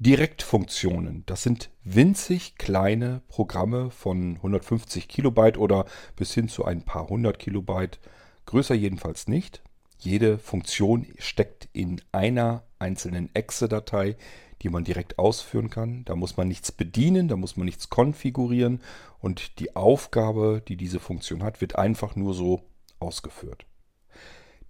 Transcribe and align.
Direktfunktionen. 0.00 1.24
Das 1.26 1.42
sind 1.42 1.68
winzig 1.84 2.56
kleine 2.56 3.20
Programme 3.28 3.90
von 3.90 4.36
150 4.36 5.08
Kilobyte 5.08 5.58
oder 5.58 5.84
bis 6.16 6.32
hin 6.32 6.48
zu 6.48 6.64
ein 6.64 6.86
paar 6.86 7.10
hundert 7.10 7.38
Kilobyte. 7.38 8.00
Größer 8.46 8.74
jedenfalls 8.74 9.28
nicht. 9.28 9.60
Jede 9.98 10.38
Funktion 10.38 11.06
steckt 11.18 11.68
in 11.74 12.00
einer 12.12 12.62
einzelnen 12.78 13.28
Exe-Datei, 13.34 14.16
die 14.62 14.70
man 14.70 14.84
direkt 14.84 15.18
ausführen 15.18 15.68
kann. 15.68 16.06
Da 16.06 16.16
muss 16.16 16.38
man 16.38 16.48
nichts 16.48 16.72
bedienen, 16.72 17.28
da 17.28 17.36
muss 17.36 17.58
man 17.58 17.66
nichts 17.66 17.90
konfigurieren 17.90 18.80
und 19.18 19.58
die 19.60 19.76
Aufgabe, 19.76 20.62
die 20.66 20.76
diese 20.76 20.98
Funktion 20.98 21.42
hat, 21.42 21.60
wird 21.60 21.76
einfach 21.76 22.16
nur 22.16 22.32
so 22.32 22.62
ausgeführt. 23.00 23.66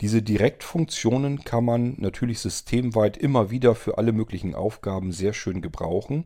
Diese 0.01 0.23
Direktfunktionen 0.23 1.45
kann 1.45 1.65
man 1.65 1.95
natürlich 1.99 2.39
systemweit 2.39 3.19
immer 3.19 3.51
wieder 3.51 3.75
für 3.75 3.99
alle 3.99 4.13
möglichen 4.13 4.55
Aufgaben 4.55 5.13
sehr 5.13 5.35
schön 5.35 5.61
gebrauchen. 5.61 6.25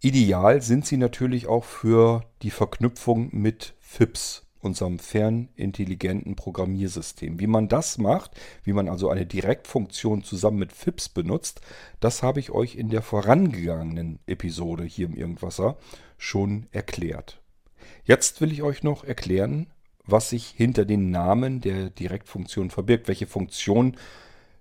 Ideal 0.00 0.62
sind 0.62 0.86
sie 0.86 0.96
natürlich 0.96 1.46
auch 1.46 1.64
für 1.64 2.24
die 2.42 2.50
Verknüpfung 2.50 3.28
mit 3.32 3.74
FIPS, 3.80 4.46
unserem 4.60 4.98
fernintelligenten 4.98 6.34
Programmiersystem. 6.34 7.38
Wie 7.38 7.46
man 7.46 7.68
das 7.68 7.98
macht, 7.98 8.30
wie 8.62 8.72
man 8.72 8.88
also 8.88 9.10
eine 9.10 9.26
Direktfunktion 9.26 10.24
zusammen 10.24 10.58
mit 10.58 10.72
FIPS 10.72 11.10
benutzt, 11.10 11.60
das 12.00 12.22
habe 12.22 12.40
ich 12.40 12.52
euch 12.52 12.74
in 12.74 12.88
der 12.88 13.02
vorangegangenen 13.02 14.18
Episode 14.26 14.84
hier 14.84 15.06
im 15.06 15.14
Irgendwasser 15.14 15.76
schon 16.16 16.66
erklärt. 16.70 17.42
Jetzt 18.04 18.40
will 18.40 18.52
ich 18.52 18.62
euch 18.62 18.82
noch 18.82 19.04
erklären, 19.04 19.66
was 20.06 20.30
sich 20.30 20.46
hinter 20.48 20.84
den 20.84 21.10
Namen 21.10 21.60
der 21.60 21.90
Direktfunktion 21.90 22.70
verbirgt. 22.70 23.08
Welche 23.08 23.26
Funktion 23.26 23.96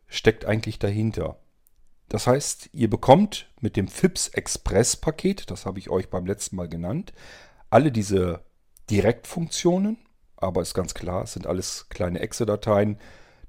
steckt 0.07 0.45
eigentlich 0.45 0.79
dahinter? 0.79 1.38
Das 2.09 2.27
heißt, 2.27 2.70
ihr 2.73 2.89
bekommt 2.89 3.49
mit 3.59 3.75
dem 3.75 3.87
FIPS 3.87 4.29
Express 4.29 4.95
Paket, 4.95 5.49
das 5.49 5.65
habe 5.65 5.79
ich 5.79 5.89
euch 5.89 6.09
beim 6.09 6.25
letzten 6.25 6.55
Mal 6.55 6.70
genannt, 6.70 7.13
alle 7.70 7.91
diese 7.91 8.41
Direktfunktionen, 8.90 9.98
aber 10.35 10.62
ist 10.62 10.73
ganz 10.73 10.93
klar, 10.93 11.23
es 11.23 11.34
sind 11.34 11.48
alles 11.48 11.87
kleine 11.90 12.20
Exe-Dateien, 12.20 12.99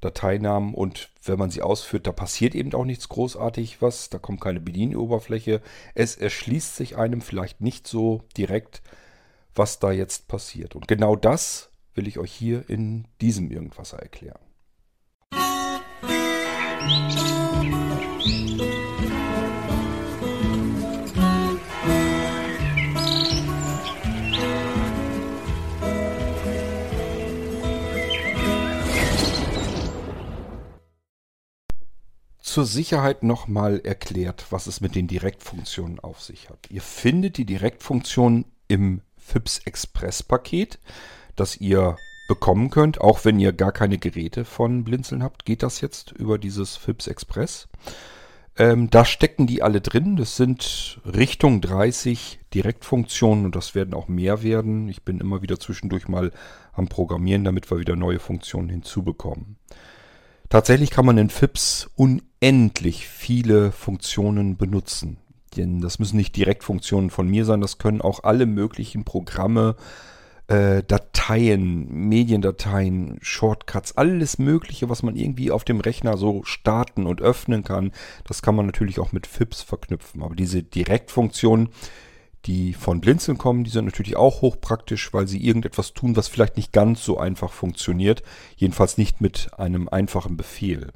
Dateinamen 0.00 0.74
und 0.74 1.10
wenn 1.24 1.38
man 1.38 1.50
sie 1.50 1.62
ausführt, 1.62 2.06
da 2.06 2.12
passiert 2.12 2.54
eben 2.54 2.74
auch 2.74 2.84
nichts 2.84 3.08
großartig 3.08 3.80
was, 3.80 4.10
da 4.10 4.18
kommt 4.18 4.40
keine 4.40 4.60
Bedienoberfläche. 4.60 5.62
Es 5.94 6.16
erschließt 6.16 6.76
sich 6.76 6.96
einem 6.96 7.22
vielleicht 7.22 7.60
nicht 7.60 7.86
so 7.86 8.22
direkt, 8.36 8.82
was 9.54 9.78
da 9.78 9.92
jetzt 9.92 10.28
passiert. 10.28 10.74
Und 10.74 10.88
genau 10.88 11.16
das 11.16 11.70
will 11.94 12.08
ich 12.08 12.18
euch 12.18 12.32
hier 12.32 12.68
in 12.68 13.06
diesem 13.20 13.50
Irgendwasser 13.50 13.98
erklären. 13.98 14.40
Zur 32.40 32.66
Sicherheit 32.66 33.24
nochmal 33.24 33.80
erklärt, 33.82 34.46
was 34.50 34.68
es 34.68 34.80
mit 34.80 34.94
den 34.94 35.08
Direktfunktionen 35.08 35.98
auf 35.98 36.22
sich 36.22 36.50
hat. 36.50 36.70
Ihr 36.70 36.82
findet 36.82 37.36
die 37.36 37.46
Direktfunktion 37.46 38.44
im 38.68 39.00
FIPS 39.16 39.62
Express 39.64 40.22
Paket 40.22 40.78
das 41.36 41.56
ihr 41.56 41.96
bekommen 42.26 42.70
könnt, 42.70 43.00
auch 43.00 43.24
wenn 43.24 43.38
ihr 43.38 43.52
gar 43.52 43.72
keine 43.72 43.98
Geräte 43.98 44.44
von 44.44 44.84
Blinzeln 44.84 45.22
habt, 45.22 45.44
geht 45.44 45.62
das 45.62 45.80
jetzt 45.80 46.12
über 46.12 46.38
dieses 46.38 46.76
FIPS 46.76 47.06
Express. 47.06 47.68
Ähm, 48.56 48.88
da 48.88 49.04
stecken 49.04 49.46
die 49.46 49.62
alle 49.62 49.80
drin. 49.80 50.16
Das 50.16 50.36
sind 50.36 51.00
Richtung 51.04 51.60
30 51.60 52.38
Direktfunktionen 52.54 53.46
und 53.46 53.56
das 53.56 53.74
werden 53.74 53.94
auch 53.94 54.08
mehr 54.08 54.42
werden. 54.42 54.88
Ich 54.88 55.02
bin 55.02 55.20
immer 55.20 55.42
wieder 55.42 55.58
zwischendurch 55.58 56.08
mal 56.08 56.32
am 56.72 56.88
Programmieren, 56.88 57.44
damit 57.44 57.70
wir 57.70 57.78
wieder 57.78 57.96
neue 57.96 58.20
Funktionen 58.20 58.68
hinzubekommen. 58.68 59.56
Tatsächlich 60.48 60.90
kann 60.90 61.06
man 61.06 61.18
in 61.18 61.30
FIPS 61.30 61.90
unendlich 61.96 63.08
viele 63.08 63.72
Funktionen 63.72 64.56
benutzen. 64.56 65.18
Denn 65.56 65.80
das 65.80 65.98
müssen 65.98 66.16
nicht 66.16 66.36
Direktfunktionen 66.36 67.10
von 67.10 67.28
mir 67.28 67.44
sein, 67.44 67.60
das 67.60 67.78
können 67.78 68.00
auch 68.00 68.24
alle 68.24 68.46
möglichen 68.46 69.04
Programme, 69.04 69.76
äh, 69.78 70.13
Dateien, 70.46 71.88
Mediendateien, 71.88 73.18
Shortcuts, 73.22 73.96
alles 73.96 74.38
Mögliche, 74.38 74.90
was 74.90 75.02
man 75.02 75.16
irgendwie 75.16 75.50
auf 75.50 75.64
dem 75.64 75.80
Rechner 75.80 76.18
so 76.18 76.42
starten 76.44 77.06
und 77.06 77.22
öffnen 77.22 77.64
kann. 77.64 77.92
Das 78.24 78.42
kann 78.42 78.54
man 78.54 78.66
natürlich 78.66 79.00
auch 79.00 79.12
mit 79.12 79.26
FIPS 79.26 79.62
verknüpfen. 79.62 80.22
Aber 80.22 80.34
diese 80.34 80.62
Direktfunktionen, 80.62 81.70
die 82.44 82.74
von 82.74 83.00
Blinzeln 83.00 83.38
kommen, 83.38 83.64
die 83.64 83.70
sind 83.70 83.86
natürlich 83.86 84.16
auch 84.16 84.42
hochpraktisch, 84.42 85.14
weil 85.14 85.26
sie 85.26 85.42
irgendetwas 85.42 85.94
tun, 85.94 86.14
was 86.14 86.28
vielleicht 86.28 86.58
nicht 86.58 86.72
ganz 86.72 87.02
so 87.02 87.16
einfach 87.16 87.50
funktioniert. 87.50 88.22
Jedenfalls 88.56 88.98
nicht 88.98 89.22
mit 89.22 89.48
einem 89.56 89.88
einfachen 89.88 90.36
Befehl. 90.36 90.92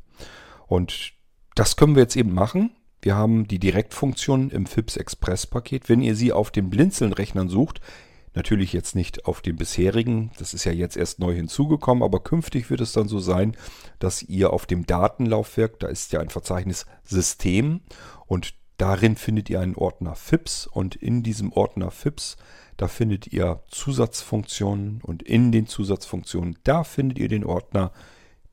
Und 0.66 1.12
das 1.54 1.76
können 1.76 1.94
wir 1.94 2.03
jetzt 2.03 2.16
eben 2.16 2.34
machen. 2.34 2.72
Wir 3.00 3.14
haben 3.14 3.48
die 3.48 3.58
Direktfunktion 3.58 4.50
im 4.50 4.66
FIPS 4.66 4.98
Express 4.98 5.47
Paket. 5.47 5.88
Wenn 5.88 6.03
ihr 6.03 6.14
sie 6.14 6.32
auf 6.32 6.50
den 6.50 6.69
Blinzeln-Rechnern 6.69 7.48
sucht, 7.48 7.81
Natürlich 8.34 8.72
jetzt 8.72 8.94
nicht 8.94 9.26
auf 9.26 9.40
dem 9.40 9.56
bisherigen, 9.56 10.30
das 10.38 10.54
ist 10.54 10.64
ja 10.64 10.72
jetzt 10.72 10.96
erst 10.96 11.18
neu 11.18 11.34
hinzugekommen, 11.34 12.02
aber 12.02 12.20
künftig 12.20 12.70
wird 12.70 12.80
es 12.80 12.92
dann 12.92 13.08
so 13.08 13.18
sein, 13.18 13.56
dass 13.98 14.22
ihr 14.22 14.52
auf 14.52 14.66
dem 14.66 14.86
Datenlaufwerk, 14.86 15.78
da 15.80 15.88
ist 15.88 16.12
ja 16.12 16.20
ein 16.20 16.28
Verzeichnis 16.28 16.86
System 17.04 17.80
und 18.26 18.54
darin 18.76 19.16
findet 19.16 19.50
ihr 19.50 19.60
einen 19.60 19.74
Ordner 19.74 20.14
FIPS 20.14 20.66
und 20.66 20.94
in 20.94 21.22
diesem 21.22 21.52
Ordner 21.52 21.90
FIPS, 21.90 22.36
da 22.76 22.86
findet 22.86 23.26
ihr 23.32 23.62
Zusatzfunktionen 23.68 25.00
und 25.02 25.22
in 25.22 25.50
den 25.50 25.66
Zusatzfunktionen, 25.66 26.58
da 26.64 26.84
findet 26.84 27.18
ihr 27.18 27.28
den 27.28 27.44
Ordner 27.44 27.92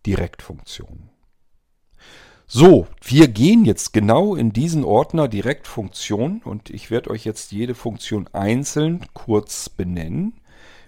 Direktfunktionen. 0.05 1.14
So, 2.47 2.87
wir 3.01 3.27
gehen 3.27 3.65
jetzt 3.65 3.91
genau 3.91 4.35
in 4.35 4.53
diesen 4.53 4.83
Ordner 4.83 5.27
direkt 5.27 5.65
Funktion 5.65 6.41
und 6.43 6.69
ich 6.69 6.91
werde 6.91 7.09
euch 7.09 7.25
jetzt 7.25 7.51
jede 7.51 7.73
Funktion 7.73 8.27
einzeln 8.33 9.03
kurz 9.13 9.67
benennen, 9.67 10.39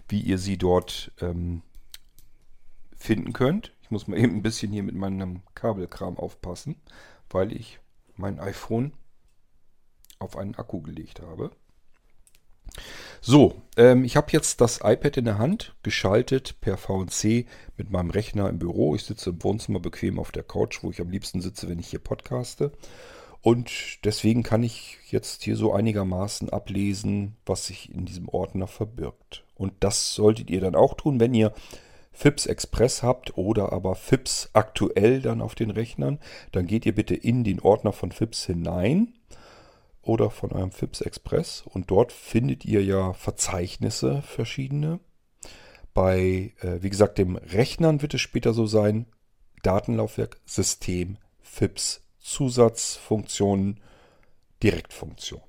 wie 0.08 0.22
ihr 0.22 0.38
sie 0.38 0.58
dort 0.58 1.12
ähm, 1.20 1.64
finden 2.96 3.34
könnt. 3.34 3.74
Ich 3.82 3.90
muss 3.90 4.08
mal 4.08 4.20
eben 4.20 4.36
ein 4.36 4.44
bisschen 4.44 4.72
hier 4.72 4.84
mit 4.84 4.94
meinem 4.94 5.42
Kabelkram 5.56 6.18
aufpassen, 6.18 6.76
weil 7.30 7.52
ich 7.52 7.80
mein 8.18 8.40
iPhone 8.40 8.94
auf 10.20 10.38
einen 10.38 10.56
Akku 10.56 10.82
gelegt 10.82 11.22
habe. 11.22 11.50
So, 13.22 13.56
ähm, 13.76 14.04
ich 14.04 14.16
habe 14.16 14.28
jetzt 14.32 14.62
das 14.62 14.80
iPad 14.84 15.18
in 15.18 15.26
der 15.26 15.38
Hand, 15.38 15.76
geschaltet 15.84 16.62
per 16.62 16.78
VNC 16.78 17.46
mit 17.76 17.90
meinem 17.90 18.10
Rechner 18.10 18.50
im 18.50 18.60
Büro. 18.60 18.96
Ich 18.96 19.04
sitze 19.04 19.32
im 19.32 19.44
Wohnzimmer 19.44 19.80
bequem 19.80 20.20
auf 20.20 20.32
der 20.32 20.44
Couch, 20.44 20.84
wo 20.84 20.92
ich 20.92 21.02
am 21.02 21.10
liebsten 21.10 21.42
sitze, 21.42 21.68
wenn 21.70 21.80
ich 21.80 21.88
hier 21.88 22.00
podcaste. 22.00 22.72
Und 23.42 24.04
deswegen 24.04 24.44
kann 24.44 24.64
ich 24.64 24.98
jetzt 25.10 25.44
hier 25.44 25.56
so 25.56 25.74
einigermaßen 25.74 26.50
ablesen, 26.50 27.36
was 27.46 27.68
sich 27.68 27.94
in 27.94 28.06
diesem 28.06 28.28
Ordner 28.30 28.68
verbirgt. 28.68 29.44
Und 29.56 29.74
das 29.80 30.14
solltet 30.14 30.50
ihr 30.50 30.62
dann 30.62 30.76
auch 30.76 30.96
tun, 30.96 31.20
wenn 31.20 31.34
ihr 31.34 31.54
FIPS 32.12 32.48
Express 32.48 33.04
habt 33.04 33.38
oder 33.38 33.72
aber 33.72 33.96
FIPS 33.96 34.50
aktuell 34.54 35.22
dann 35.22 35.42
auf 35.42 35.54
den 35.54 35.70
Rechnern. 35.70 36.20
Dann 36.52 36.66
geht 36.66 36.86
ihr 36.86 36.96
bitte 36.96 37.14
in 37.14 37.44
den 37.44 37.60
Ordner 37.60 37.94
von 37.94 38.12
FIPS 38.12 38.46
hinein 38.46 39.14
oder 40.08 40.30
von 40.30 40.52
eurem 40.52 40.72
FIPS 40.72 41.02
Express 41.02 41.64
und 41.66 41.92
dort 41.92 42.12
findet 42.12 42.66
ihr 42.66 42.84
ja 42.84 43.14
Verzeichnisse 43.14 44.22
verschiedene. 44.22 45.00
Bei, 45.94 46.54
äh, 46.62 46.82
wie 46.82 46.90
gesagt, 46.90 47.18
dem 47.18 47.36
Rechnern 47.36 48.02
wird 48.02 48.14
es 48.14 48.22
später 48.22 48.54
so 48.54 48.66
sein, 48.66 49.08
Datenlaufwerk, 49.64 50.40
System, 50.46 51.18
FIPS, 51.42 52.02
Zusatzfunktionen, 52.20 53.82
Direktfunktionen. 54.64 55.48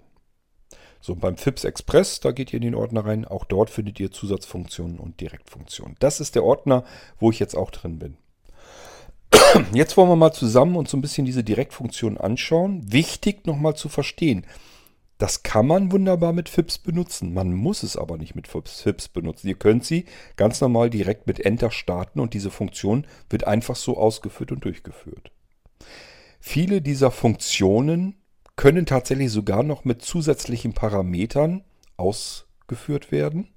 So, 1.01 1.15
beim 1.15 1.37
FIPS 1.37 1.65
Express, 1.65 2.21
da 2.21 2.33
geht 2.33 2.53
ihr 2.53 2.57
in 2.57 2.65
den 2.65 2.75
Ordner 2.75 3.05
rein. 3.05 3.25
Auch 3.25 3.45
dort 3.45 3.71
findet 3.71 4.01
ihr 4.01 4.11
Zusatzfunktionen 4.11 4.99
und 4.99 5.21
Direktfunktionen. 5.21 5.97
Das 6.01 6.19
ist 6.21 6.35
der 6.35 6.45
Ordner, 6.45 6.85
wo 7.19 7.31
ich 7.31 7.39
jetzt 7.39 7.55
auch 7.55 7.71
drin 7.71 7.99
bin. 7.99 8.17
Jetzt 9.73 9.97
wollen 9.97 10.09
wir 10.09 10.17
mal 10.17 10.33
zusammen 10.33 10.77
uns 10.77 10.91
so 10.91 10.97
ein 10.97 11.01
bisschen 11.01 11.25
diese 11.25 11.45
Direktfunktion 11.45 12.19
anschauen. 12.19 12.93
Wichtig 12.93 13.47
nochmal 13.47 13.77
zu 13.77 13.89
verstehen, 13.89 14.47
das 15.19 15.43
kann 15.43 15.67
man 15.67 15.91
wunderbar 15.91 16.33
mit 16.33 16.49
FIPS 16.49 16.79
benutzen. 16.79 17.35
Man 17.35 17.53
muss 17.53 17.83
es 17.83 17.97
aber 17.97 18.17
nicht 18.19 18.37
mit 18.37 18.47
FIPS 18.47 19.09
benutzen. 19.09 19.49
Ihr 19.49 19.59
könnt 19.59 19.85
sie 19.85 20.05
ganz 20.37 20.61
normal 20.61 20.91
direkt 20.91 21.27
mit 21.27 21.41
Enter 21.41 21.73
starten 21.73 22.21
und 22.21 22.35
diese 22.35 22.51
Funktion 22.51 23.07
wird 23.29 23.45
einfach 23.45 23.75
so 23.75 23.97
ausgeführt 23.97 24.53
und 24.53 24.65
durchgeführt. 24.65 25.33
Viele 26.41 26.81
dieser 26.81 27.11
Funktionen 27.11 28.15
können 28.55 28.87
tatsächlich 28.87 29.33
sogar 29.33 29.65
noch 29.65 29.85
mit 29.85 30.03
zusätzlichen 30.03 30.73
Parametern 30.73 31.65
ausgeführt 31.97 33.11
werden. 33.11 33.49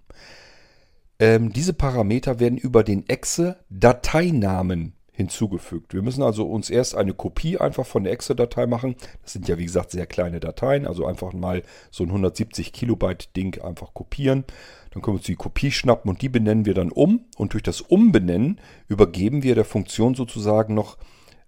Ähm, 1.20 1.54
diese 1.54 1.74
Parameter 1.74 2.40
werden 2.40 2.58
über 2.58 2.84
den 2.84 3.08
Exe 3.08 3.64
Dateinamen 3.70 4.94
hinzugefügt. 5.22 5.94
Wir 5.94 6.02
müssen 6.02 6.24
also 6.24 6.46
uns 6.46 6.70
erst 6.70 6.96
eine 6.96 7.14
Kopie 7.14 7.58
einfach 7.58 7.86
von 7.86 8.04
der 8.04 8.14
Excel-Datei 8.14 8.68
machen. 8.68 8.96
Das 9.24 9.34
sind 9.34 9.48
ja 9.48 9.58
wie 9.58 9.66
gesagt 9.66 9.92
sehr 9.92 10.06
kleine 10.06 10.40
Dateien, 10.40 10.86
also 10.86 11.06
einfach 11.06 11.34
mal 11.34 11.64
so 11.90 12.04
ein 12.04 12.10
170 12.10 12.74
Kilobyte 12.74 13.36
Ding 13.36 13.62
einfach 13.62 13.94
kopieren. 13.94 14.44
Dann 14.92 15.02
können 15.02 15.16
wir 15.16 15.20
uns 15.20 15.26
die 15.26 15.36
Kopie 15.36 15.72
schnappen 15.72 16.10
und 16.10 16.22
die 16.22 16.30
benennen 16.30 16.66
wir 16.66 16.74
dann 16.74 16.92
um. 16.92 17.26
Und 17.38 17.54
durch 17.54 17.64
das 17.64 17.82
Umbenennen 17.82 18.60
übergeben 18.88 19.44
wir 19.44 19.56
der 19.56 19.66
Funktion 19.66 20.16
sozusagen 20.16 20.74
noch 20.74 20.98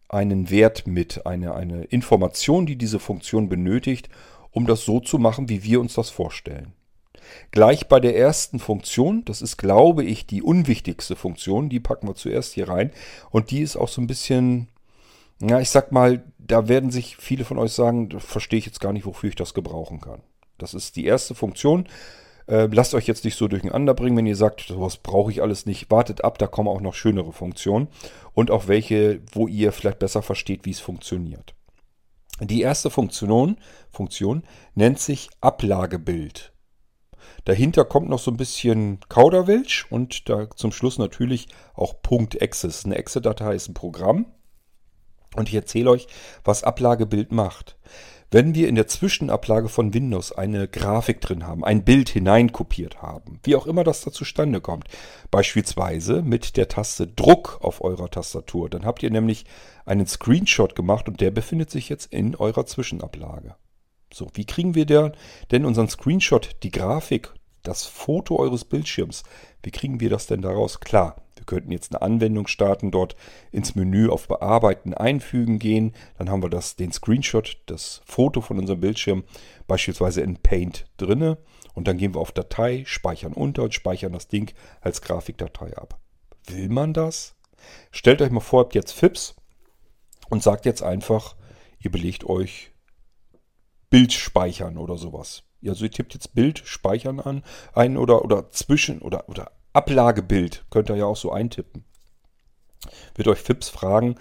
einen 0.08 0.50
Wert 0.50 0.86
mit, 0.88 1.26
eine, 1.26 1.56
eine 1.56 1.86
Information, 1.86 2.66
die 2.66 2.78
diese 2.78 3.00
Funktion 3.00 3.50
benötigt, 3.50 4.10
um 4.52 4.68
das 4.68 4.86
so 4.86 5.00
zu 5.00 5.18
machen, 5.18 5.50
wie 5.50 5.64
wir 5.64 5.82
uns 5.82 5.96
das 5.96 6.10
vorstellen. 6.10 6.74
Gleich 7.52 7.88
bei 7.88 8.00
der 8.00 8.18
ersten 8.18 8.60
Funktion, 8.60 9.24
das 9.26 9.42
ist, 9.42 9.58
glaube 9.58 10.04
ich, 10.04 10.26
die 10.26 10.42
unwichtigste 10.42 11.16
Funktion, 11.16 11.70
die 11.70 11.80
packen 11.80 12.08
wir 12.08 12.16
zuerst 12.16 12.54
hier 12.54 12.70
rein. 12.70 12.92
Und 13.30 13.52
die 13.52 13.62
ist 13.62 13.76
auch 13.76 13.88
so 13.88 14.02
ein 14.02 14.08
bisschen, 14.08 14.68
ja, 15.42 15.60
ich 15.60 15.70
sag 15.70 15.92
mal, 15.92 16.24
da 16.38 16.68
werden 16.68 16.92
sich 16.92 17.18
viele 17.18 17.46
von 17.46 17.58
euch 17.58 17.72
sagen, 17.72 18.10
verstehe 18.20 18.60
ich 18.60 18.66
jetzt 18.66 18.80
gar 18.80 18.94
nicht, 18.94 19.06
wofür 19.06 19.30
ich 19.30 19.36
das 19.36 19.54
gebrauchen 19.54 20.02
kann. 20.02 20.22
Das 20.58 20.74
ist 20.74 20.96
die 20.96 21.06
erste 21.06 21.36
Funktion. 21.36 21.88
Äh, 22.48 22.68
lasst 22.72 22.94
euch 22.94 23.08
jetzt 23.08 23.24
nicht 23.24 23.38
so 23.38 23.48
durcheinander 23.48 23.94
bringen, 23.94 24.18
wenn 24.18 24.26
ihr 24.26 24.36
sagt, 24.36 24.62
sowas 24.62 24.98
brauche 24.98 25.32
ich 25.32 25.42
alles 25.42 25.66
nicht. 25.66 25.90
Wartet 25.90 26.24
ab, 26.24 26.38
da 26.38 26.48
kommen 26.48 26.68
auch 26.68 26.82
noch 26.82 26.94
schönere 26.94 27.32
Funktionen 27.32 27.88
und 28.34 28.52
auch 28.52 28.68
welche, 28.68 29.22
wo 29.32 29.48
ihr 29.48 29.72
vielleicht 29.72 30.00
besser 30.00 30.22
versteht, 30.22 30.66
wie 30.66 30.72
es 30.72 30.80
funktioniert. 30.80 31.54
Die 32.42 32.62
erste 32.62 32.90
Funktion, 32.90 33.58
Funktion 33.92 34.44
nennt 34.76 35.00
sich 35.00 35.30
Ablagebild. 35.40 36.53
Dahinter 37.46 37.86
kommt 37.86 38.10
noch 38.10 38.20
so 38.20 38.32
ein 38.32 38.38
bisschen 38.38 39.00
Kauderwelsch 39.10 39.86
und 39.90 40.30
da 40.30 40.50
zum 40.50 40.72
Schluss 40.72 40.98
natürlich 40.98 41.48
auch 41.74 41.96
.exe. 42.40 42.70
Eine 42.86 42.96
Exe-Datei 42.96 43.56
ist 43.56 43.70
ein 43.70 43.74
Programm. 43.74 44.26
Und 45.36 45.50
ich 45.50 45.56
erzähle 45.56 45.90
euch, 45.90 46.08
was 46.44 46.64
Ablagebild 46.64 47.32
macht. 47.32 47.76
Wenn 48.34 48.56
wir 48.56 48.68
in 48.68 48.74
der 48.74 48.88
Zwischenablage 48.88 49.70
von 49.70 49.94
Windows 49.94 50.32
eine 50.32 50.68
Grafik 50.68 51.22
drin 51.22 51.46
haben, 51.46 51.64
ein 51.64 51.84
Bild 51.84 52.10
hineinkopiert 52.10 53.00
haben, 53.00 53.40
wie 53.44 53.56
auch 53.56 53.68
immer 53.68 53.84
das 53.84 54.02
da 54.02 54.12
zustande 54.12 54.60
kommt, 54.60 54.88
beispielsweise 55.30 56.24
mit 56.24 56.58
der 56.58 56.68
Taste 56.68 57.06
Druck 57.06 57.60
auf 57.62 57.84
eurer 57.84 58.10
Tastatur, 58.10 58.72
dann 58.72 58.86
habt 58.86 59.04
ihr 59.04 59.12
nämlich 59.12 59.46
einen 59.86 60.08
Screenshot 60.08 60.76
gemacht 60.76 61.08
und 61.08 61.22
der 61.22 61.30
befindet 61.30 61.70
sich 61.70 61.90
jetzt 61.90 62.12
in 62.12 62.36
eurer 62.36 62.66
Zwischenablage. 62.66 63.56
So, 64.14 64.30
wie 64.36 64.46
kriegen 64.46 64.76
wir 64.76 64.86
denn 64.86 65.66
unseren 65.66 65.90
Screenshot, 65.90 66.52
die 66.62 66.70
Grafik, 66.70 67.34
das 67.64 67.86
Foto 67.86 68.38
eures 68.38 68.64
Bildschirms, 68.64 69.24
wie 69.64 69.72
kriegen 69.72 70.00
wir 70.00 70.10
das 70.12 70.28
denn 70.28 70.44
daraus? 70.44 70.80
Klar, 70.82 71.16
wir 71.36 71.46
könnten 71.46 71.72
jetzt 71.72 71.94
eine 71.94 72.04
Anwendung 72.04 72.46
starten, 72.46 72.92
dort 72.92 73.16
ins 73.52 73.74
Menü 73.74 74.10
auf 74.10 74.28
Bearbeiten 74.28 74.94
einfügen 74.94 75.58
gehen. 75.58 75.94
Dann 76.18 76.30
haben 76.30 76.44
wir 76.44 76.50
das, 76.50 76.76
den 76.76 76.92
Screenshot, 76.92 77.58
das 77.66 78.02
Foto 78.06 78.42
von 78.42 78.60
unserem 78.60 78.82
Bildschirm 78.82 79.24
beispielsweise 79.68 80.22
in 80.22 80.38
Paint 80.38 80.86
drinne. 80.98 81.40
Und 81.74 81.88
dann 81.88 81.98
gehen 81.98 82.14
wir 82.14 82.22
auf 82.22 82.32
Datei, 82.32 82.84
speichern 82.86 83.34
unter 83.34 83.64
und 83.64 83.74
speichern 83.74 84.14
das 84.14 84.28
Ding 84.28 84.54
als 84.82 85.02
Grafikdatei 85.02 85.76
ab. 85.76 86.00
Will 86.46 86.70
man 86.70 86.94
das? 86.94 87.36
Stellt 87.90 88.22
euch 88.22 88.30
mal 88.30 88.42
vor, 88.42 88.60
ihr 88.60 88.64
habt 88.66 88.76
jetzt 88.76 88.92
FIPS 88.92 89.36
und 90.30 90.44
sagt 90.44 90.66
jetzt 90.66 90.84
einfach, 90.84 91.36
ihr 91.80 91.90
belegt 91.90 92.26
euch 92.26 92.73
Bild 93.94 94.12
speichern 94.12 94.80
oder 94.80 94.98
sowas. 94.98 95.44
Also 95.64 95.86
ihr 95.86 95.92
tippt 95.92 96.16
jetzt 96.16 96.34
Bild 96.34 96.64
speichern 96.66 97.20
an, 97.20 97.44
ein 97.74 97.96
oder, 97.96 98.26
oder 98.26 98.50
zwischen 98.50 99.04
oder, 99.04 99.30
oder 99.30 99.52
Ablagebild 99.72 100.66
könnt 100.72 100.90
ihr 100.90 100.96
ja 100.96 101.06
auch 101.06 101.16
so 101.16 101.32
eintippen. 101.32 101.86
Wird 103.14 103.28
euch 103.28 103.38
FIPS 103.38 103.70
fragen, 103.70 104.16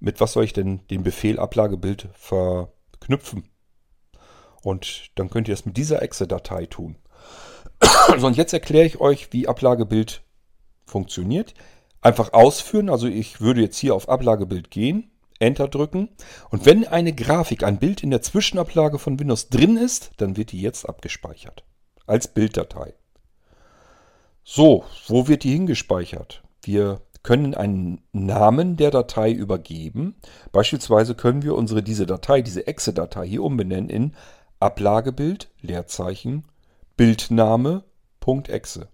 mit 0.00 0.20
was 0.20 0.32
soll 0.32 0.42
ich 0.42 0.54
denn 0.54 0.84
den 0.88 1.04
Befehl 1.04 1.38
Ablagebild 1.38 2.08
verknüpfen? 2.14 3.44
Und 4.64 5.12
dann 5.14 5.30
könnt 5.30 5.46
ihr 5.46 5.54
das 5.54 5.66
mit 5.66 5.76
dieser 5.76 6.02
Exe-Datei 6.02 6.66
tun. 6.66 6.96
so, 8.18 8.26
und 8.26 8.36
jetzt 8.36 8.52
erkläre 8.52 8.86
ich 8.86 9.00
euch, 9.00 9.32
wie 9.32 9.46
Ablagebild 9.46 10.24
funktioniert. 10.84 11.54
Einfach 12.00 12.32
ausführen, 12.32 12.90
also 12.90 13.06
ich 13.06 13.40
würde 13.40 13.60
jetzt 13.60 13.78
hier 13.78 13.94
auf 13.94 14.08
Ablagebild 14.08 14.72
gehen, 14.72 15.11
Enter 15.42 15.68
drücken. 15.68 16.08
Und 16.50 16.64
wenn 16.64 16.86
eine 16.86 17.12
Grafik, 17.12 17.64
ein 17.64 17.78
Bild 17.78 18.02
in 18.02 18.10
der 18.10 18.22
Zwischenablage 18.22 18.98
von 18.98 19.18
Windows 19.18 19.48
drin 19.48 19.76
ist, 19.76 20.12
dann 20.16 20.36
wird 20.36 20.52
die 20.52 20.60
jetzt 20.60 20.88
abgespeichert. 20.88 21.64
Als 22.06 22.28
Bilddatei. 22.28 22.94
So, 24.44 24.84
wo 25.06 25.28
wird 25.28 25.44
die 25.44 25.52
hingespeichert? 25.52 26.42
Wir 26.62 27.00
können 27.22 27.54
einen 27.54 28.02
Namen 28.12 28.76
der 28.76 28.90
Datei 28.90 29.30
übergeben. 29.30 30.16
Beispielsweise 30.50 31.14
können 31.14 31.42
wir 31.42 31.54
unsere 31.54 31.82
diese 31.82 32.06
Datei, 32.06 32.42
diese 32.42 32.66
Exe-Datei 32.66 33.26
hier 33.26 33.42
umbenennen 33.44 33.90
in 33.90 34.14
Ablagebild, 34.58 35.48
Leerzeichen, 35.60 36.44
Bildname, 36.96 37.84
.exe. 38.48 38.88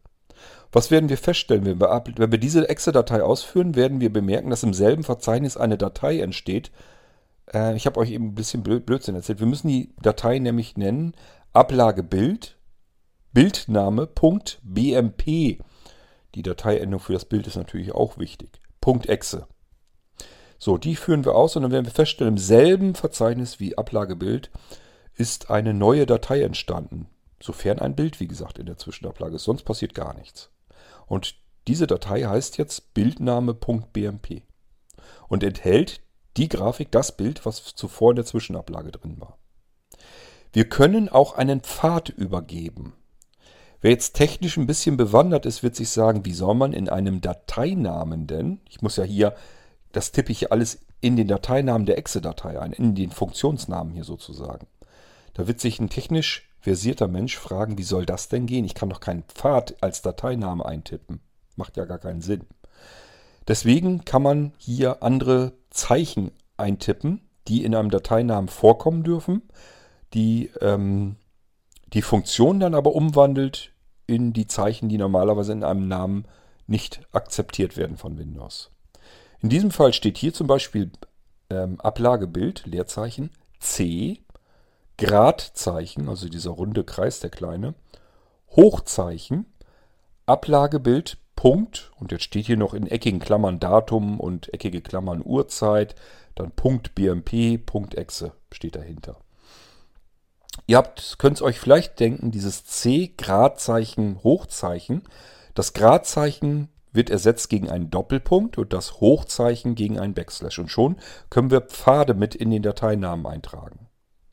Was 0.72 0.90
werden 0.90 1.08
wir 1.08 1.16
feststellen, 1.16 1.64
wenn 1.64 1.80
wir, 1.80 2.04
wenn 2.16 2.32
wir 2.32 2.38
diese 2.38 2.68
Exe-Datei 2.68 3.22
ausführen, 3.22 3.74
werden 3.74 4.00
wir 4.00 4.12
bemerken, 4.12 4.50
dass 4.50 4.62
im 4.62 4.74
selben 4.74 5.02
Verzeichnis 5.02 5.56
eine 5.56 5.78
Datei 5.78 6.20
entsteht. 6.20 6.70
Äh, 7.52 7.74
ich 7.76 7.86
habe 7.86 7.98
euch 8.00 8.10
eben 8.10 8.26
ein 8.28 8.34
bisschen 8.34 8.62
Blödsinn 8.62 9.14
erzählt. 9.14 9.40
Wir 9.40 9.46
müssen 9.46 9.68
die 9.68 9.94
Datei 10.02 10.38
nämlich 10.38 10.76
nennen 10.76 11.14
Ablagebild, 11.52 12.58
Bildname.bmp. 13.32 15.24
Die 16.34 16.42
Dateiendung 16.42 17.00
für 17.00 17.14
das 17.14 17.24
Bild 17.24 17.46
ist 17.46 17.56
natürlich 17.56 17.92
auch 17.92 18.18
wichtig. 18.18 18.60
.exe. 19.06 19.46
So, 20.58 20.78
die 20.78 20.96
führen 20.96 21.24
wir 21.24 21.34
aus 21.34 21.56
und 21.56 21.62
dann 21.62 21.72
werden 21.72 21.84
wir 21.84 21.92
feststellen, 21.92 22.34
im 22.34 22.38
selben 22.38 22.94
Verzeichnis 22.94 23.60
wie 23.60 23.76
Ablagebild 23.76 24.50
ist 25.14 25.50
eine 25.50 25.74
neue 25.74 26.06
Datei 26.06 26.42
entstanden. 26.42 27.06
Sofern 27.40 27.78
ein 27.78 27.94
Bild, 27.94 28.20
wie 28.20 28.28
gesagt, 28.28 28.58
in 28.58 28.66
der 28.66 28.78
Zwischenablage 28.78 29.36
ist. 29.36 29.44
Sonst 29.44 29.62
passiert 29.62 29.94
gar 29.94 30.14
nichts. 30.14 30.50
Und 31.06 31.36
diese 31.66 31.86
Datei 31.86 32.22
heißt 32.22 32.58
jetzt 32.58 32.94
Bildname.bmp 32.94 34.42
und 35.28 35.42
enthält 35.42 36.00
die 36.36 36.48
Grafik, 36.48 36.90
das 36.90 37.16
Bild, 37.16 37.44
was 37.44 37.74
zuvor 37.74 38.10
in 38.10 38.16
der 38.16 38.24
Zwischenablage 38.24 38.92
drin 38.92 39.20
war. 39.20 39.38
Wir 40.52 40.68
können 40.68 41.08
auch 41.08 41.34
einen 41.34 41.60
Pfad 41.60 42.08
übergeben. 42.08 42.94
Wer 43.80 43.90
jetzt 43.92 44.14
technisch 44.14 44.56
ein 44.56 44.66
bisschen 44.66 44.96
bewandert 44.96 45.46
ist, 45.46 45.62
wird 45.62 45.76
sich 45.76 45.90
sagen, 45.90 46.24
wie 46.24 46.32
soll 46.32 46.54
man 46.54 46.72
in 46.72 46.88
einem 46.88 47.20
Dateinamen 47.20 48.26
denn, 48.26 48.60
ich 48.68 48.82
muss 48.82 48.96
ja 48.96 49.04
hier, 49.04 49.36
das 49.92 50.10
tippe 50.10 50.32
ich 50.32 50.50
alles 50.50 50.80
in 51.00 51.16
den 51.16 51.28
Dateinamen 51.28 51.86
der 51.86 51.98
Exe-Datei 51.98 52.58
ein, 52.58 52.72
in 52.72 52.94
den 52.94 53.10
Funktionsnamen 53.10 53.92
hier 53.92 54.04
sozusagen. 54.04 54.66
Da 55.34 55.46
wird 55.46 55.60
sich 55.60 55.78
ein 55.78 55.90
technisch 55.90 56.47
versierter 56.60 57.08
Mensch 57.08 57.36
fragen, 57.36 57.78
wie 57.78 57.84
soll 57.84 58.06
das 58.06 58.28
denn 58.28 58.46
gehen? 58.46 58.64
Ich 58.64 58.74
kann 58.74 58.90
doch 58.90 59.00
keinen 59.00 59.22
Pfad 59.24 59.76
als 59.80 60.02
Dateiname 60.02 60.64
eintippen. 60.64 61.20
Macht 61.56 61.76
ja 61.76 61.84
gar 61.84 61.98
keinen 61.98 62.20
Sinn. 62.20 62.42
Deswegen 63.46 64.04
kann 64.04 64.22
man 64.22 64.52
hier 64.58 65.02
andere 65.02 65.52
Zeichen 65.70 66.32
eintippen, 66.56 67.22
die 67.46 67.64
in 67.64 67.74
einem 67.74 67.90
Dateinamen 67.90 68.48
vorkommen 68.48 69.04
dürfen, 69.04 69.42
die 70.12 70.50
ähm, 70.60 71.16
die 71.92 72.02
Funktion 72.02 72.60
dann 72.60 72.74
aber 72.74 72.94
umwandelt 72.94 73.72
in 74.06 74.32
die 74.32 74.46
Zeichen, 74.46 74.88
die 74.88 74.98
normalerweise 74.98 75.52
in 75.52 75.64
einem 75.64 75.88
Namen 75.88 76.26
nicht 76.66 77.00
akzeptiert 77.12 77.76
werden 77.76 77.96
von 77.96 78.18
Windows. 78.18 78.70
In 79.40 79.48
diesem 79.48 79.70
Fall 79.70 79.92
steht 79.92 80.18
hier 80.18 80.34
zum 80.34 80.46
Beispiel 80.46 80.90
ähm, 81.50 81.80
Ablagebild, 81.80 82.66
Leerzeichen, 82.66 83.30
C 83.58 84.20
Gradzeichen, 84.98 86.08
also 86.08 86.28
dieser 86.28 86.50
runde 86.50 86.84
Kreis, 86.84 87.20
der 87.20 87.30
kleine, 87.30 87.74
Hochzeichen, 88.54 89.46
Ablagebild, 90.26 91.18
Punkt, 91.36 91.92
und 91.98 92.12
jetzt 92.12 92.24
steht 92.24 92.46
hier 92.46 92.56
noch 92.56 92.74
in 92.74 92.86
eckigen 92.86 93.20
Klammern 93.20 93.60
Datum 93.60 94.20
und 94.20 94.52
eckige 94.52 94.82
Klammern 94.82 95.22
Uhrzeit, 95.24 95.94
dann 96.34 96.50
Punkt 96.50 96.94
BMP, 96.94 97.64
Punkt 97.64 97.94
Exe 97.94 98.32
steht 98.52 98.76
dahinter. 98.76 99.16
Ihr 100.66 100.82
könnt 101.16 101.36
es 101.36 101.42
euch 101.42 101.58
vielleicht 101.60 102.00
denken, 102.00 102.30
dieses 102.30 102.66
C, 102.66 103.14
Gradzeichen, 103.16 104.22
Hochzeichen, 104.22 105.02
das 105.54 105.72
Gradzeichen 105.72 106.68
wird 106.92 107.10
ersetzt 107.10 107.48
gegen 107.50 107.70
einen 107.70 107.90
Doppelpunkt 107.90 108.58
und 108.58 108.72
das 108.72 109.00
Hochzeichen 109.00 109.74
gegen 109.74 109.98
einen 109.98 110.14
Backslash. 110.14 110.58
Und 110.58 110.70
schon 110.70 110.96
können 111.30 111.50
wir 111.50 111.60
Pfade 111.60 112.14
mit 112.14 112.34
in 112.34 112.50
den 112.50 112.62
Dateinamen 112.62 113.26
eintragen. 113.26 113.87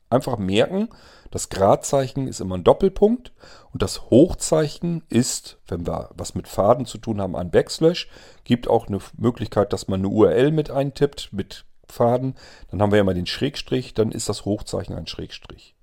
Einfach 0.08 0.38
merken, 0.38 0.88
das 1.30 1.48
Gradzeichen 1.48 2.28
ist 2.28 2.40
immer 2.40 2.56
ein 2.56 2.64
Doppelpunkt 2.64 3.32
und 3.72 3.82
das 3.82 4.10
Hochzeichen 4.10 5.02
ist, 5.08 5.58
wenn 5.66 5.86
wir 5.86 6.10
was 6.16 6.34
mit 6.34 6.48
Faden 6.48 6.86
zu 6.86 6.98
tun 6.98 7.20
haben, 7.20 7.34
ein 7.34 7.50
Backslash. 7.50 8.08
Gibt 8.44 8.68
auch 8.68 8.86
eine 8.86 9.00
Möglichkeit, 9.16 9.72
dass 9.72 9.88
man 9.88 10.00
eine 10.00 10.08
URL 10.08 10.52
mit 10.52 10.70
eintippt 10.70 11.32
mit 11.32 11.64
Faden. 11.88 12.36
Dann 12.70 12.80
haben 12.80 12.92
wir 12.92 12.98
ja 12.98 13.04
mal 13.04 13.14
den 13.14 13.26
Schrägstrich, 13.26 13.94
dann 13.94 14.12
ist 14.12 14.28
das 14.28 14.44
Hochzeichen 14.44 14.94
ein 14.94 15.06
Schrägstrich. 15.06 15.74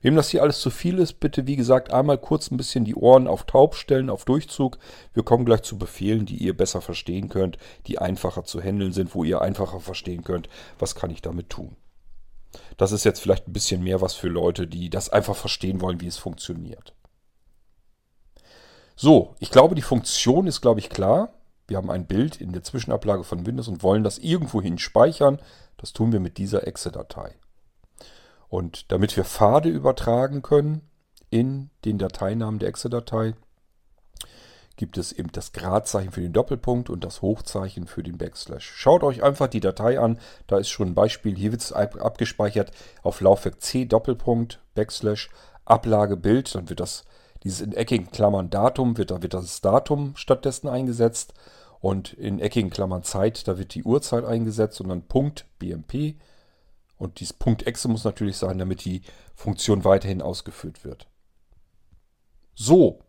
Wem 0.00 0.14
das 0.14 0.28
hier 0.28 0.42
alles 0.42 0.60
zu 0.60 0.70
viel 0.70 0.98
ist, 0.98 1.14
bitte 1.14 1.46
wie 1.46 1.56
gesagt 1.56 1.92
einmal 1.92 2.18
kurz 2.18 2.50
ein 2.50 2.56
bisschen 2.56 2.84
die 2.84 2.94
Ohren 2.94 3.26
auf 3.26 3.44
taub 3.44 3.74
stellen, 3.74 4.10
auf 4.10 4.24
Durchzug. 4.24 4.78
Wir 5.12 5.24
kommen 5.24 5.44
gleich 5.44 5.62
zu 5.62 5.78
Befehlen, 5.78 6.26
die 6.26 6.36
ihr 6.36 6.56
besser 6.56 6.80
verstehen 6.80 7.28
könnt, 7.28 7.58
die 7.86 7.98
einfacher 7.98 8.44
zu 8.44 8.60
handeln 8.60 8.92
sind, 8.92 9.14
wo 9.14 9.24
ihr 9.24 9.40
einfacher 9.40 9.80
verstehen 9.80 10.22
könnt, 10.22 10.48
was 10.78 10.94
kann 10.94 11.10
ich 11.10 11.22
damit 11.22 11.50
tun. 11.50 11.76
Das 12.76 12.92
ist 12.92 13.04
jetzt 13.04 13.20
vielleicht 13.20 13.48
ein 13.48 13.52
bisschen 13.52 13.82
mehr 13.82 14.00
was 14.00 14.14
für 14.14 14.28
Leute, 14.28 14.66
die 14.66 14.90
das 14.90 15.08
einfach 15.08 15.36
verstehen 15.36 15.80
wollen, 15.80 16.00
wie 16.00 16.06
es 16.06 16.18
funktioniert. 16.18 16.94
So, 18.96 19.34
ich 19.40 19.50
glaube, 19.50 19.74
die 19.74 19.82
Funktion 19.82 20.46
ist, 20.46 20.60
glaube 20.60 20.80
ich, 20.80 20.88
klar. 20.88 21.32
Wir 21.66 21.78
haben 21.78 21.90
ein 21.90 22.06
Bild 22.06 22.40
in 22.40 22.52
der 22.52 22.62
Zwischenablage 22.62 23.24
von 23.24 23.46
Windows 23.46 23.68
und 23.68 23.82
wollen 23.82 24.04
das 24.04 24.18
irgendwohin 24.18 24.78
speichern. 24.78 25.40
Das 25.78 25.92
tun 25.92 26.12
wir 26.12 26.20
mit 26.20 26.38
dieser 26.38 26.66
Exe-Datei. 26.66 27.34
Und 28.48 28.92
damit 28.92 29.16
wir 29.16 29.24
Pfade 29.24 29.68
übertragen 29.68 30.42
können 30.42 30.82
in 31.30 31.70
den 31.84 31.98
Dateinamen 31.98 32.60
der 32.60 32.68
Exe-Datei, 32.68 33.34
gibt 34.76 34.98
es 34.98 35.12
eben 35.12 35.30
das 35.32 35.52
Gradzeichen 35.52 36.10
für 36.10 36.20
den 36.20 36.32
Doppelpunkt 36.32 36.90
und 36.90 37.04
das 37.04 37.22
Hochzeichen 37.22 37.86
für 37.86 38.02
den 38.02 38.18
Backslash. 38.18 38.64
Schaut 38.64 39.02
euch 39.02 39.22
einfach 39.22 39.48
die 39.48 39.60
Datei 39.60 39.98
an, 39.98 40.18
da 40.46 40.58
ist 40.58 40.68
schon 40.68 40.88
ein 40.88 40.94
Beispiel. 40.94 41.36
Hier 41.36 41.52
wird 41.52 41.62
es 41.62 41.72
abgespeichert 41.72 42.72
auf 43.02 43.20
Laufwerk 43.20 43.60
C 43.60 43.84
Doppelpunkt 43.84 44.60
Backslash 44.74 45.30
Ablage 45.64 46.16
Bild. 46.16 46.54
Dann 46.54 46.68
wird 46.68 46.80
das 46.80 47.04
dieses 47.44 47.60
in 47.60 47.72
eckigen 47.72 48.10
Klammern 48.10 48.50
Datum 48.50 48.96
wird 48.96 49.10
da 49.10 49.22
wird 49.22 49.34
das 49.34 49.60
Datum 49.60 50.16
stattdessen 50.16 50.66
eingesetzt 50.66 51.34
und 51.80 52.14
in 52.14 52.40
eckigen 52.40 52.70
Klammern 52.70 53.02
Zeit 53.02 53.46
da 53.46 53.58
wird 53.58 53.74
die 53.74 53.84
Uhrzeit 53.84 54.24
eingesetzt 54.24 54.80
und 54.80 54.88
dann 54.88 55.02
Punkt 55.02 55.44
BMP 55.58 56.16
und 56.96 57.20
dieses 57.20 57.34
Punkt 57.34 57.66
Exe 57.66 57.88
muss 57.88 58.04
natürlich 58.04 58.36
sein, 58.38 58.58
damit 58.58 58.84
die 58.84 59.02
Funktion 59.34 59.84
weiterhin 59.84 60.22
ausgeführt 60.22 60.84
wird. 60.84 61.06
So. 62.54 63.00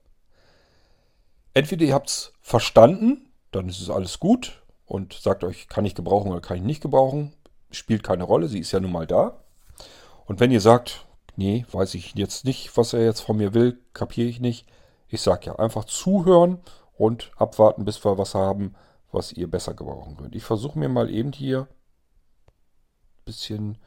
Entweder 1.56 1.86
ihr 1.86 1.96
habt 1.96 2.10
es 2.10 2.34
verstanden, 2.42 3.32
dann 3.52 3.68
ist 3.68 3.82
es 3.82 3.90
alles 3.90 4.20
gut 4.20 4.62
und 4.86 5.14
sagt 5.14 5.44
euch, 5.44 5.68
kann 5.68 5.86
ich 5.86 5.96
gebrauchen 5.96 6.32
oder 6.32 6.42
kann 6.42 6.58
ich 6.58 6.64
nicht 6.64 6.82
gebrauchen. 6.82 7.34
Spielt 7.72 8.04
keine 8.04 8.26
Rolle, 8.26 8.48
sie 8.48 8.60
ist 8.60 8.72
ja 8.72 8.80
nun 8.80 8.92
mal 8.92 9.08
da. 9.08 9.44
Und 10.26 10.40
wenn 10.40 10.52
ihr 10.52 10.62
sagt, 10.62 11.08
nee, 11.36 11.66
weiß 11.72 11.96
ich 11.96 12.14
jetzt 12.14 12.46
nicht, 12.46 12.78
was 12.78 12.94
er 12.94 13.04
jetzt 13.04 13.22
von 13.22 13.38
mir 13.38 13.56
will, 13.56 13.80
kapiere 13.94 14.28
ich 14.28 14.40
nicht. 14.40 14.68
Ich 15.08 15.22
sage 15.22 15.48
ja, 15.48 15.56
einfach 15.56 15.86
zuhören 15.86 16.60
und 16.98 17.32
abwarten, 17.38 17.86
bis 17.86 18.04
wir 18.06 18.20
was 18.20 18.36
haben, 18.36 18.76
was 19.12 19.32
ihr 19.32 19.50
besser 19.50 19.74
gebrauchen 19.74 20.18
könnt. 20.18 20.36
Ich 20.36 20.44
versuche 20.44 20.78
mir 20.78 20.90
mal 20.90 21.10
eben 21.10 21.32
hier 21.32 21.68
bisschen, 23.26 23.78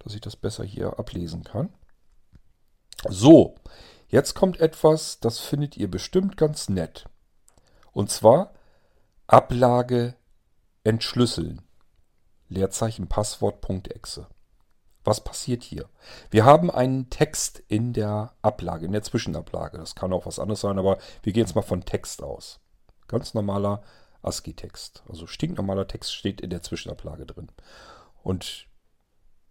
dass 0.00 0.14
ich 0.14 0.20
das 0.20 0.36
besser 0.36 0.64
hier 0.64 0.98
ablesen 0.98 1.44
kann. 1.44 1.70
So, 3.08 3.54
jetzt 4.08 4.34
kommt 4.34 4.60
etwas, 4.60 5.20
das 5.20 5.38
findet 5.38 5.76
ihr 5.76 5.90
bestimmt 5.90 6.36
ganz 6.36 6.68
nett. 6.68 7.06
Und 7.98 8.12
zwar 8.12 8.52
Ablage 9.26 10.14
entschlüsseln. 10.84 11.62
Leerzeichen 12.48 13.08
Passwort.exe. 13.08 14.28
Was 15.02 15.24
passiert 15.24 15.64
hier? 15.64 15.88
Wir 16.30 16.44
haben 16.44 16.70
einen 16.70 17.10
Text 17.10 17.58
in 17.66 17.92
der 17.92 18.34
Ablage, 18.40 18.86
in 18.86 18.92
der 18.92 19.02
Zwischenablage. 19.02 19.78
Das 19.78 19.96
kann 19.96 20.12
auch 20.12 20.26
was 20.26 20.38
anderes 20.38 20.60
sein, 20.60 20.78
aber 20.78 20.98
wir 21.24 21.32
gehen 21.32 21.40
jetzt 21.40 21.56
mal 21.56 21.62
von 21.62 21.86
Text 21.86 22.22
aus. 22.22 22.60
Ganz 23.08 23.34
normaler 23.34 23.82
ASCII-Text. 24.22 25.02
Also 25.08 25.26
stinknormaler 25.26 25.88
Text 25.88 26.14
steht 26.14 26.40
in 26.40 26.50
der 26.50 26.62
Zwischenablage 26.62 27.26
drin. 27.26 27.48
Und 28.22 28.68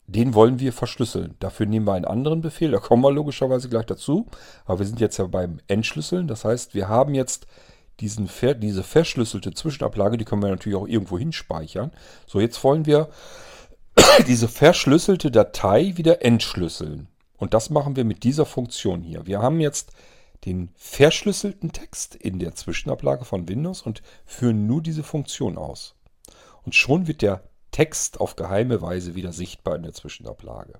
den 0.05 0.33
wollen 0.33 0.61
wir 0.61 0.71
verschlüsseln. 0.71 1.35
Dafür 1.39 1.65
nehmen 1.65 1.85
wir 1.85 1.95
einen 1.95 2.05
anderen 2.05 2.39
Befehl, 2.39 2.71
da 2.71 2.79
kommen 2.79 3.03
wir 3.03 3.11
logischerweise 3.11 3.67
gleich 3.67 3.87
dazu. 3.87 4.25
Aber 4.63 4.79
wir 4.79 4.85
sind 4.85 5.01
jetzt 5.01 5.17
ja 5.17 5.27
beim 5.27 5.59
Entschlüsseln. 5.67 6.29
Das 6.29 6.45
heißt, 6.45 6.75
wir 6.75 6.87
haben 6.87 7.13
jetzt 7.13 7.45
diesen, 7.99 8.29
diese 8.59 8.83
verschlüsselte 8.83 9.53
Zwischenablage, 9.53 10.17
die 10.17 10.25
können 10.25 10.43
wir 10.43 10.49
natürlich 10.49 10.77
auch 10.77 10.87
irgendwo 10.87 11.17
hinspeichern. 11.17 11.91
So, 12.25 12.39
jetzt 12.39 12.63
wollen 12.63 12.85
wir 12.85 13.09
diese 14.27 14.47
verschlüsselte 14.47 15.31
Datei 15.31 15.93
wieder 15.95 16.23
entschlüsseln. 16.23 17.07
Und 17.37 17.53
das 17.53 17.69
machen 17.69 17.95
wir 17.95 18.05
mit 18.05 18.23
dieser 18.23 18.45
Funktion 18.45 19.01
hier. 19.01 19.25
Wir 19.25 19.41
haben 19.41 19.59
jetzt 19.59 19.91
den 20.45 20.69
verschlüsselten 20.75 21.71
Text 21.71 22.15
in 22.15 22.39
der 22.39 22.55
Zwischenablage 22.55 23.25
von 23.25 23.47
Windows 23.47 23.81
und 23.81 24.01
führen 24.25 24.67
nur 24.67 24.81
diese 24.81 25.03
Funktion 25.03 25.57
aus. 25.57 25.95
Und 26.63 26.75
schon 26.75 27.07
wird 27.07 27.21
der 27.21 27.43
Text 27.71 28.19
auf 28.19 28.35
geheime 28.35 28.81
Weise 28.81 29.15
wieder 29.15 29.33
sichtbar 29.33 29.75
in 29.75 29.83
der 29.83 29.93
Zwischenablage. 29.93 30.79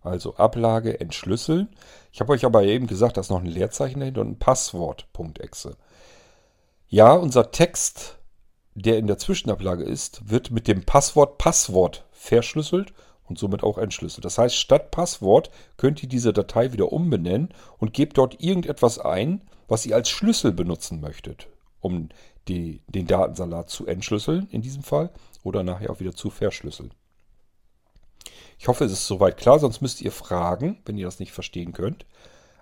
Also 0.00 0.36
Ablage 0.36 1.00
entschlüsseln. 1.00 1.68
Ich 2.12 2.20
habe 2.20 2.32
euch 2.32 2.44
aber 2.44 2.62
eben 2.64 2.86
gesagt, 2.86 3.16
da 3.16 3.20
ist 3.20 3.30
noch 3.30 3.40
ein 3.40 3.46
Leerzeichen 3.46 4.00
dahinter 4.00 4.20
und 4.20 4.30
ein 4.30 4.38
Passwort.exe. 4.38 5.76
Ja, 6.90 7.12
unser 7.12 7.50
Text, 7.50 8.16
der 8.74 8.96
in 8.96 9.06
der 9.06 9.18
Zwischenablage 9.18 9.84
ist, 9.84 10.30
wird 10.30 10.50
mit 10.50 10.66
dem 10.66 10.86
Passwort 10.86 11.36
Passwort 11.36 12.06
verschlüsselt 12.12 12.94
und 13.24 13.38
somit 13.38 13.62
auch 13.62 13.76
entschlüsselt. 13.76 14.24
Das 14.24 14.38
heißt, 14.38 14.56
statt 14.56 14.90
Passwort 14.90 15.50
könnt 15.76 16.02
ihr 16.02 16.08
diese 16.08 16.32
Datei 16.32 16.72
wieder 16.72 16.90
umbenennen 16.90 17.50
und 17.76 17.92
gebt 17.92 18.16
dort 18.16 18.42
irgendetwas 18.42 18.98
ein, 18.98 19.42
was 19.66 19.84
ihr 19.84 19.94
als 19.94 20.08
Schlüssel 20.08 20.50
benutzen 20.50 21.02
möchtet, 21.02 21.48
um 21.80 22.08
die, 22.48 22.80
den 22.86 23.06
Datensalat 23.06 23.68
zu 23.68 23.86
entschlüsseln 23.86 24.48
in 24.50 24.62
diesem 24.62 24.82
Fall 24.82 25.10
oder 25.42 25.62
nachher 25.62 25.90
auch 25.90 26.00
wieder 26.00 26.14
zu 26.14 26.30
verschlüsseln. 26.30 26.94
Ich 28.58 28.66
hoffe, 28.66 28.84
es 28.86 28.92
ist 28.92 29.06
soweit 29.06 29.36
klar, 29.36 29.58
sonst 29.58 29.82
müsst 29.82 30.00
ihr 30.00 30.10
fragen, 30.10 30.80
wenn 30.86 30.96
ihr 30.96 31.04
das 31.04 31.20
nicht 31.20 31.32
verstehen 31.32 31.74
könnt. 31.74 32.06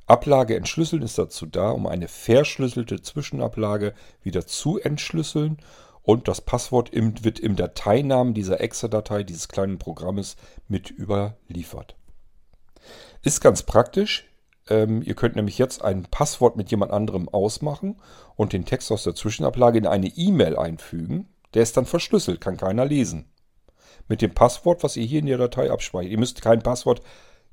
Ablage 0.06 0.56
entschlüsseln 0.56 1.02
ist 1.02 1.18
dazu 1.18 1.46
da, 1.46 1.70
um 1.70 1.86
eine 1.86 2.08
verschlüsselte 2.08 3.02
Zwischenablage 3.02 3.94
wieder 4.22 4.46
zu 4.46 4.78
entschlüsseln 4.78 5.58
und 6.02 6.28
das 6.28 6.40
Passwort 6.40 6.90
wird 6.92 7.40
im 7.40 7.56
Dateinamen 7.56 8.32
dieser 8.32 8.60
Exe-Datei 8.60 9.24
dieses 9.24 9.48
kleinen 9.48 9.78
Programmes 9.78 10.36
mit 10.68 10.90
überliefert. 10.90 11.96
Ist 13.22 13.40
ganz 13.40 13.64
praktisch. 13.64 14.24
Ähm, 14.68 15.02
ihr 15.02 15.16
könnt 15.16 15.34
nämlich 15.34 15.58
jetzt 15.58 15.82
ein 15.82 16.04
Passwort 16.04 16.56
mit 16.56 16.70
jemand 16.70 16.92
anderem 16.92 17.28
ausmachen 17.28 18.00
und 18.36 18.52
den 18.52 18.64
Text 18.64 18.92
aus 18.92 19.02
der 19.02 19.16
Zwischenablage 19.16 19.78
in 19.78 19.86
eine 19.86 20.06
E-Mail 20.06 20.56
einfügen. 20.56 21.28
Der 21.54 21.64
ist 21.64 21.76
dann 21.76 21.86
verschlüsselt, 21.86 22.40
kann 22.40 22.56
keiner 22.56 22.84
lesen. 22.84 23.28
Mit 24.06 24.22
dem 24.22 24.32
Passwort, 24.32 24.84
was 24.84 24.96
ihr 24.96 25.06
hier 25.06 25.18
in 25.18 25.26
der 25.26 25.38
Datei 25.38 25.72
abspeichert. 25.72 26.12
Ihr 26.12 26.18
müsst 26.18 26.40
kein 26.40 26.62
Passwort 26.62 27.02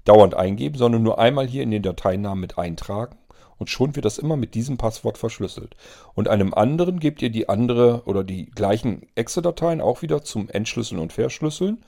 dauernd 0.06 0.36
eingeben, 0.36 0.78
sondern 0.78 1.04
nur 1.04 1.20
einmal 1.20 1.48
hier 1.48 1.64
in 1.64 1.72
den 1.72 1.84
Dateinamen 1.84 2.42
mit 2.42 2.58
eintragen. 2.58 3.18
Und 3.58 3.70
schon 3.70 3.96
wird 3.96 4.06
das 4.06 4.18
immer 4.18 4.36
mit 4.36 4.56
diesem 4.56 4.78
Passwort 4.78 5.18
verschlüsselt. 5.18 5.76
Und 6.16 6.28
einem 6.28 6.54
anderen 6.54 7.00
gebt 7.00 7.22
ihr 7.22 7.30
die 7.30 7.48
andere 7.50 8.04
oder 8.06 8.24
die 8.24 8.48
gleichen 8.48 9.08
Exe-Dateien 9.16 9.80
auch 9.80 10.02
wieder 10.02 10.24
zum 10.24 10.50
Entschlüsseln 10.50 11.00
und 11.00 11.14
Verschlüsseln. 11.14 11.84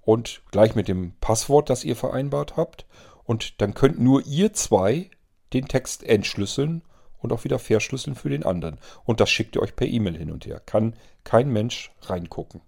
Und 0.00 0.40
gleich 0.52 0.74
mit 0.74 0.88
dem 0.88 1.12
Passwort, 1.20 1.68
das 1.68 1.84
ihr 1.84 1.96
vereinbart 1.96 2.56
habt. 2.56 2.86
Und 3.24 3.60
dann 3.60 3.74
könnt 3.74 4.00
nur 4.00 4.24
ihr 4.26 4.54
zwei 4.54 5.10
den 5.52 5.68
Text 5.68 6.02
entschlüsseln 6.02 6.82
und 7.18 7.32
auch 7.32 7.44
wieder 7.44 7.58
verschlüsseln 7.58 8.16
für 8.16 8.30
den 8.30 8.44
anderen. 8.44 8.78
Und 9.04 9.20
das 9.20 9.28
schickt 9.28 9.56
ihr 9.56 9.62
euch 9.62 9.76
per 9.76 9.86
E-Mail 9.86 10.16
hin 10.16 10.30
und 10.30 10.46
her. 10.46 10.62
Kann 10.64 10.94
kein 11.24 11.52
Mensch 11.52 11.90
reingucken. 12.02 12.62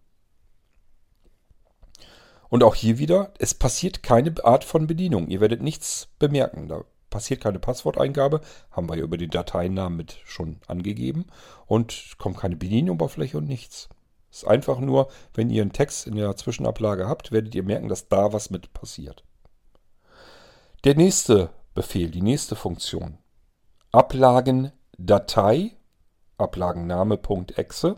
Und 2.50 2.64
auch 2.64 2.75
hier 2.75 2.99
wieder, 2.99 3.33
es 3.38 3.54
passiert 3.54 4.02
keine 4.02 4.35
Art 4.45 4.64
von 4.64 4.87
Bedienung. 4.87 5.28
Ihr 5.28 5.40
werdet 5.40 5.62
nichts 5.62 6.09
bemerken. 6.19 6.69
Da 6.69 6.85
passiert 7.09 7.40
keine 7.40 7.61
Passworteingabe. 7.61 8.40
Haben 8.73 8.88
wir 8.88 8.99
ja 8.99 9.04
über 9.04 9.16
den 9.16 9.30
Dateinamen 9.30 9.97
mit 9.97 10.19
schon 10.25 10.61
angegeben. 10.66 11.26
Und 11.66 12.16
kommt 12.19 12.38
keine 12.38 12.57
Bedienoberfläche 12.57 13.38
und 13.38 13.47
nichts. 13.47 13.88
Es 14.30 14.38
ist 14.38 14.49
einfach 14.49 14.80
nur, 14.80 15.09
wenn 15.33 15.50
ihr 15.50 15.62
einen 15.62 15.73
Text 15.73 16.07
in 16.07 16.16
der 16.16 16.37
Zwischenablage 16.37 17.09
habt, 17.09 17.33
werdet 17.33 17.54
ihr 17.54 17.62
merken, 17.62 17.88
dass 17.88 18.09
da 18.09 18.33
was 18.33 18.50
mit 18.50 18.73
passiert. 18.73 19.25
Der 20.85 20.97
nächste 20.97 21.50
Befehl, 21.75 22.11
die 22.11 22.23
nächste 22.23 22.57
Funktion. 22.57 23.19
Ablagendatei, 23.92 25.76
Ablagenname.exe. 26.38 27.97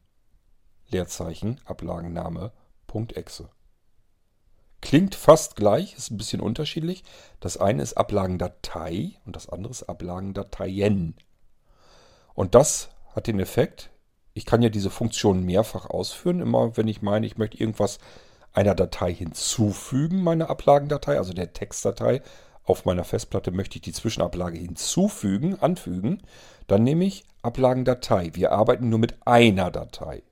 Leerzeichen, 0.87 1.59
Ablagenname, 1.65 2.53
.exe. 3.13 3.49
Klingt 4.81 5.15
fast 5.15 5.55
gleich, 5.55 5.95
ist 5.95 6.11
ein 6.11 6.17
bisschen 6.17 6.41
unterschiedlich. 6.41 7.03
Das 7.39 7.57
eine 7.57 7.83
ist 7.83 7.95
Ablagendatei 7.97 9.11
und 9.25 9.35
das 9.35 9.49
andere 9.49 9.71
ist 9.71 9.83
Ablagendateien. 9.83 11.15
Und 12.33 12.55
das 12.55 12.89
hat 13.13 13.27
den 13.27 13.39
Effekt, 13.39 13.89
ich 14.33 14.45
kann 14.45 14.61
ja 14.61 14.69
diese 14.69 14.89
Funktion 14.89 15.43
mehrfach 15.43 15.89
ausführen. 15.89 16.39
Immer 16.39 16.77
wenn 16.77 16.87
ich 16.87 17.01
meine, 17.01 17.25
ich 17.25 17.37
möchte 17.37 17.57
irgendwas 17.57 17.99
einer 18.53 18.75
Datei 18.75 19.13
hinzufügen, 19.13 20.23
meine 20.23 20.49
Ablagendatei, 20.49 21.17
also 21.17 21.33
der 21.33 21.53
Textdatei, 21.53 22.21
auf 22.63 22.85
meiner 22.85 23.03
Festplatte 23.03 23.51
möchte 23.51 23.77
ich 23.77 23.81
die 23.81 23.93
Zwischenablage 23.93 24.57
hinzufügen, 24.57 25.57
anfügen, 25.59 26.21
dann 26.67 26.83
nehme 26.83 27.03
ich 27.05 27.25
Ablagendatei. 27.41 28.31
Wir 28.35 28.51
arbeiten 28.51 28.89
nur 28.89 28.99
mit 28.99 29.15
einer 29.25 29.71
Datei. 29.71 30.23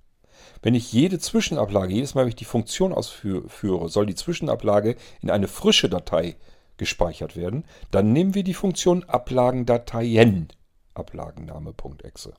Wenn 0.61 0.75
ich 0.75 0.91
jede 0.91 1.19
Zwischenablage, 1.19 1.93
jedes 1.93 2.15
Mal, 2.15 2.21
wenn 2.21 2.29
ich 2.29 2.35
die 2.35 2.45
Funktion 2.45 2.93
ausführe, 2.93 3.89
soll 3.89 4.05
die 4.05 4.15
Zwischenablage 4.15 4.95
in 5.21 5.29
eine 5.29 5.47
frische 5.47 5.89
Datei 5.89 6.35
gespeichert 6.77 7.35
werden, 7.35 7.65
dann 7.91 8.13
nehmen 8.13 8.35
wir 8.35 8.43
die 8.43 8.53
Funktion 8.53 9.03
Ablagendateien, 9.03 10.49
Ablagenname.exe. 10.93 12.33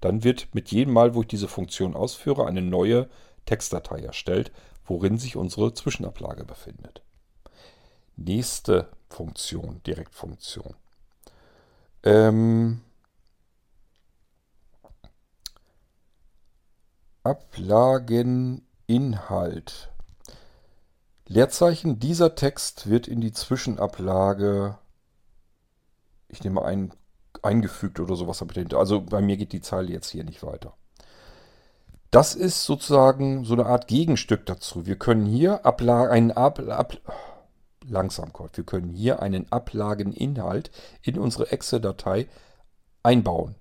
Dann 0.00 0.24
wird 0.24 0.48
mit 0.54 0.70
jedem 0.70 0.92
Mal, 0.92 1.14
wo 1.14 1.22
ich 1.22 1.28
diese 1.28 1.48
Funktion 1.48 1.94
ausführe, 1.94 2.46
eine 2.46 2.62
neue 2.62 3.08
Textdatei 3.46 4.00
erstellt, 4.00 4.52
worin 4.84 5.18
sich 5.18 5.36
unsere 5.36 5.72
Zwischenablage 5.72 6.44
befindet. 6.44 7.02
Nächste 8.16 8.88
Funktion, 9.08 9.80
Direktfunktion. 9.86 10.74
Ähm, 12.02 12.80
Ablageninhalt. 17.28 19.90
Leerzeichen, 21.26 22.00
dieser 22.00 22.34
Text 22.34 22.88
wird 22.88 23.06
in 23.06 23.20
die 23.20 23.32
Zwischenablage, 23.32 24.78
ich 26.28 26.42
nehme 26.42 26.64
ein, 26.64 26.94
eingefügt 27.42 28.00
oder 28.00 28.16
sowas 28.16 28.40
habe 28.40 28.54
dahinter. 28.54 28.78
Also 28.78 29.02
bei 29.02 29.20
mir 29.20 29.36
geht 29.36 29.52
die 29.52 29.60
Zeile 29.60 29.92
jetzt 29.92 30.08
hier 30.08 30.24
nicht 30.24 30.42
weiter. 30.42 30.72
Das 32.10 32.34
ist 32.34 32.64
sozusagen 32.64 33.44
so 33.44 33.52
eine 33.52 33.66
Art 33.66 33.88
Gegenstück 33.88 34.46
dazu. 34.46 34.86
Wir 34.86 34.96
können 34.96 35.26
hier 35.26 35.66
Abla 35.66 36.08
einen 36.08 36.32
Ab, 36.32 36.60
Ab 36.60 36.96
langsam 37.86 38.32
Gott, 38.32 38.56
wir 38.56 38.64
können 38.64 38.88
hier 38.88 39.20
einen 39.20 39.52
Ablageninhalt 39.52 40.70
in 41.02 41.18
unsere 41.18 41.52
Exe-Datei 41.52 42.26
einbauen. 43.02 43.54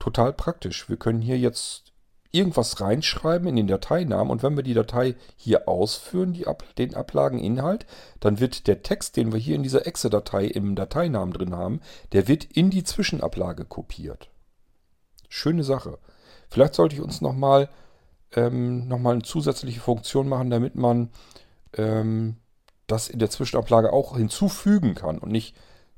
Total 0.00 0.32
praktisch. 0.32 0.88
Wir 0.88 0.96
können 0.96 1.22
hier 1.22 1.38
jetzt 1.38 1.89
irgendwas 2.32 2.80
reinschreiben 2.80 3.48
in 3.48 3.56
den 3.56 3.66
Dateinamen 3.66 4.30
und 4.30 4.42
wenn 4.42 4.56
wir 4.56 4.62
die 4.62 4.74
Datei 4.74 5.16
hier 5.36 5.68
ausführen, 5.68 6.32
die 6.32 6.46
den 6.78 6.94
Ablageninhalt, 6.94 7.86
dann 8.20 8.38
wird 8.40 8.66
der 8.66 8.82
Text, 8.82 9.16
den 9.16 9.32
wir 9.32 9.40
hier 9.40 9.56
in 9.56 9.62
dieser 9.62 9.86
Exe-Datei 9.86 10.44
im 10.44 10.76
Dateinamen 10.76 11.32
drin 11.32 11.56
haben, 11.56 11.80
der 12.12 12.28
wird 12.28 12.44
in 12.44 12.70
die 12.70 12.84
Zwischenablage 12.84 13.64
kopiert. 13.64 14.30
Schöne 15.28 15.64
Sache. 15.64 15.98
Vielleicht 16.48 16.74
sollte 16.74 16.94
ich 16.94 17.00
uns 17.00 17.20
nochmal 17.20 17.68
ähm, 18.32 18.86
noch 18.88 19.04
eine 19.04 19.22
zusätzliche 19.22 19.80
Funktion 19.80 20.28
machen, 20.28 20.50
damit 20.50 20.74
man 20.76 21.10
ähm, 21.76 22.36
das 22.86 23.08
in 23.08 23.18
der 23.18 23.30
Zwischenablage 23.30 23.92
auch 23.92 24.16
hinzufügen 24.16 24.94
kann 24.94 25.18
und 25.18 25.30
nicht 25.30 25.56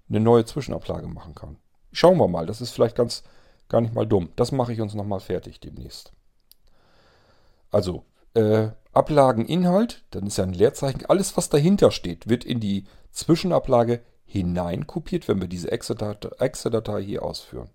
eine 0.09 0.21
neue 0.21 0.45
Zwischenablage 0.45 1.09
machen 1.09 1.35
kann. 1.35 1.57
Schauen 1.93 2.19
wir 2.19 2.29
mal, 2.29 2.47
das 2.47 2.61
ist 2.61 2.71
vielleicht 2.71 2.97
ganz 2.97 3.23
gar 3.69 3.81
nicht 3.81 3.95
mal 3.95 4.07
dumm. 4.07 4.31
Das 4.37 4.53
mache 4.53 4.73
ich 4.73 4.81
uns 4.81 4.95
nochmal 4.95 5.21
fertig 5.21 5.61
demnächst. 5.61 6.13
Also 7.73 8.05
äh, 8.35 8.69
Ablageninhalt, 8.93 10.05
dann 10.11 10.27
ist 10.27 10.37
ja 10.37 10.45
ein 10.45 10.53
Leerzeichen. 10.53 11.07
Alles, 11.07 11.37
was 11.37 11.49
dahinter 11.49 11.91
steht, 11.91 12.29
wird 12.29 12.45
in 12.45 12.61
die 12.61 12.85
Zwischenablage 13.11 14.03
hineinkopiert, 14.25 15.29
wenn 15.29 15.41
wir 15.41 15.49
diese 15.49 15.73
Exe-Datei 15.73 17.03
hier 17.03 17.23
ausführen. 17.23 17.71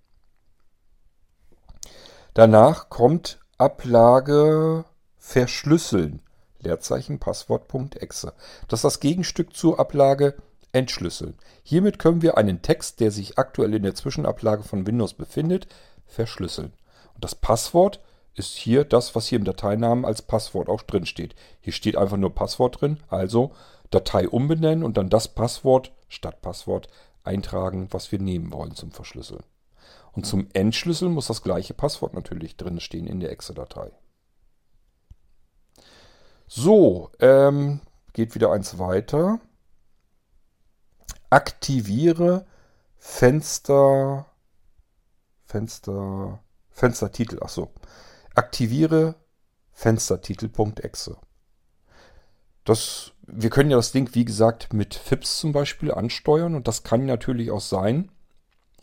Danach 2.33 2.89
kommt 2.89 3.39
Ablage 3.57 4.85
verschlüsseln. 5.17 6.21
Leerzeichen 6.59 7.19
Passwort.exe. 7.19 8.33
Das 8.67 8.79
ist 8.79 8.83
das 8.83 8.99
Gegenstück 8.99 9.55
zur 9.55 9.79
Ablage 9.79 10.35
entschlüsseln. 10.71 11.35
Hiermit 11.63 11.97
können 11.97 12.21
wir 12.21 12.37
einen 12.37 12.61
Text, 12.61 12.99
der 12.99 13.11
sich 13.11 13.37
aktuell 13.37 13.73
in 13.73 13.83
der 13.83 13.95
Zwischenablage 13.95 14.63
von 14.63 14.85
Windows 14.85 15.13
befindet, 15.13 15.67
verschlüsseln. 16.05 16.73
Und 17.15 17.23
das 17.23 17.35
Passwort 17.35 18.01
ist 18.37 18.55
hier 18.55 18.85
das, 18.85 19.15
was 19.15 19.27
hier 19.27 19.39
im 19.39 19.45
Dateinamen 19.45 20.05
als 20.05 20.21
Passwort 20.21 20.69
auch 20.69 20.83
drin 20.83 21.05
steht. 21.05 21.35
Hier 21.59 21.73
steht 21.73 21.97
einfach 21.97 22.17
nur 22.17 22.33
Passwort 22.33 22.81
drin, 22.81 22.99
also 23.09 23.51
Datei 23.89 24.29
umbenennen 24.29 24.83
und 24.83 24.97
dann 24.97 25.09
das 25.09 25.27
Passwort 25.27 25.91
statt 26.07 26.41
Passwort 26.41 26.87
eintragen, 27.23 27.87
was 27.91 28.11
wir 28.11 28.19
nehmen 28.19 28.53
wollen 28.53 28.75
zum 28.75 28.91
Verschlüsseln. 28.91 29.43
Und 30.11 30.25
zum 30.25 30.47
Entschlüsseln 30.53 31.11
muss 31.11 31.27
das 31.27 31.41
gleiche 31.41 31.73
Passwort 31.73 32.13
natürlich 32.13 32.57
drin 32.57 32.79
stehen 32.79 33.07
in 33.07 33.19
der 33.19 33.31
Exe-Datei. 33.31 33.91
So, 36.47 37.11
ähm, 37.19 37.81
geht 38.13 38.35
wieder 38.35 38.51
eins 38.51 38.79
weiter. 38.79 39.39
Aktiviere 41.29 42.45
Fenster, 42.97 44.25
Fenster, 45.45 46.39
Fenstertitel. 46.69 47.41
Achso. 47.41 47.71
Aktiviere 48.37 49.15
Fenstertitel.exe. 49.71 51.17
Das, 52.65 53.13
wir 53.25 53.49
können 53.49 53.71
ja 53.71 53.77
das 53.77 53.91
Ding, 53.91 54.13
wie 54.13 54.25
gesagt, 54.25 54.73
mit 54.73 54.93
FIPS 54.93 55.39
zum 55.39 55.53
Beispiel 55.53 55.91
ansteuern 55.91 56.53
und 56.53 56.67
das 56.67 56.83
kann 56.83 57.07
natürlich 57.07 57.49
auch 57.49 57.61
sein. 57.61 58.11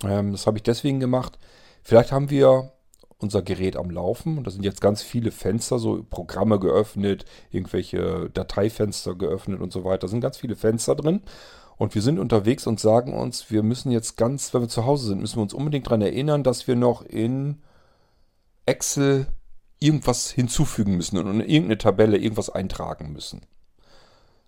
Ähm, 0.02 0.32
das 0.32 0.48
habe 0.48 0.58
ich 0.58 0.64
deswegen 0.64 0.98
gemacht. 0.98 1.38
Vielleicht 1.84 2.10
haben 2.10 2.30
wir 2.30 2.72
unser 3.18 3.42
Gerät 3.42 3.76
am 3.76 3.90
Laufen 3.90 4.38
und 4.38 4.46
da 4.48 4.50
sind 4.50 4.64
jetzt 4.64 4.80
ganz 4.80 5.02
viele 5.02 5.30
Fenster, 5.30 5.78
so 5.78 6.02
Programme 6.02 6.58
geöffnet, 6.58 7.24
irgendwelche 7.52 8.30
Dateifenster 8.30 9.14
geöffnet 9.14 9.60
und 9.60 9.72
so 9.72 9.84
weiter. 9.84 10.00
Da 10.00 10.08
sind 10.08 10.20
ganz 10.20 10.36
viele 10.36 10.56
Fenster 10.56 10.96
drin 10.96 11.22
und 11.76 11.94
wir 11.94 12.02
sind 12.02 12.18
unterwegs 12.18 12.66
und 12.66 12.80
sagen 12.80 13.14
uns, 13.14 13.52
wir 13.52 13.62
müssen 13.62 13.92
jetzt 13.92 14.16
ganz, 14.16 14.52
wenn 14.52 14.62
wir 14.62 14.68
zu 14.68 14.84
Hause 14.84 15.06
sind, 15.06 15.20
müssen 15.20 15.36
wir 15.36 15.42
uns 15.42 15.54
unbedingt 15.54 15.86
daran 15.86 16.02
erinnern, 16.02 16.42
dass 16.42 16.66
wir 16.66 16.74
noch 16.74 17.02
in 17.02 17.62
Excel 18.66 19.28
irgendwas 19.84 20.30
hinzufügen 20.30 20.96
müssen 20.96 21.18
und 21.18 21.26
in 21.28 21.40
irgendeine 21.40 21.78
Tabelle 21.78 22.16
irgendwas 22.16 22.50
eintragen 22.50 23.12
müssen. 23.12 23.42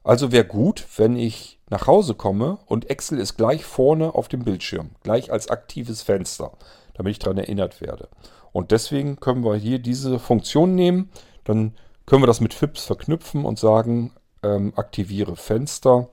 Also 0.03 0.33
wäre 0.33 0.45
gut, 0.47 0.87
wenn 0.97 1.17
ich 1.17 1.61
nach 1.69 1.87
Hause 1.87 2.15
komme 2.15 2.59
und 2.67 2.91
Excel 2.91 3.19
ist 3.19 3.37
gleich 3.37 3.65
vorne 3.65 4.15
auf 4.15 4.29
dem 4.29 4.45
Bildschirm, 4.45 4.91
gleich 5.03 5.33
als 5.33 5.49
aktives 5.49 6.03
Fenster, 6.03 6.53
damit 6.95 7.11
ich 7.11 7.19
daran 7.19 7.39
erinnert 7.39 7.81
werde. 7.81 8.09
Und 8.53 8.71
deswegen 8.71 9.17
können 9.17 9.45
wir 9.45 9.57
hier 9.57 9.79
diese 9.79 10.19
Funktion 10.19 10.75
nehmen, 10.75 11.11
dann 11.45 11.75
können 12.07 12.23
wir 12.23 12.29
das 12.29 12.41
mit 12.41 12.55
FIPS 12.55 12.85
verknüpfen 12.85 13.45
und 13.45 13.59
sagen, 13.59 14.13
ähm, 14.43 14.73
aktiviere 14.77 15.37
Fenster. 15.37 16.09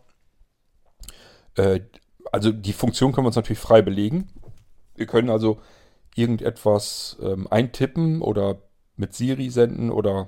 Äh, 1.56 1.82
also 2.32 2.52
die 2.52 2.74
Funktion 2.74 3.12
können 3.12 3.26
wir 3.26 3.30
uns 3.30 3.36
natürlich 3.36 3.60
frei 3.60 3.84
belegen. 3.84 4.28
Wir 4.96 5.06
können 5.06 5.30
also 5.30 5.60
irgendetwas 6.16 7.18
ähm, 7.22 7.48
eintippen 7.50 8.22
oder 8.22 8.58
mit 8.96 9.14
Siri 9.14 9.50
senden 9.50 9.92
oder 9.92 10.28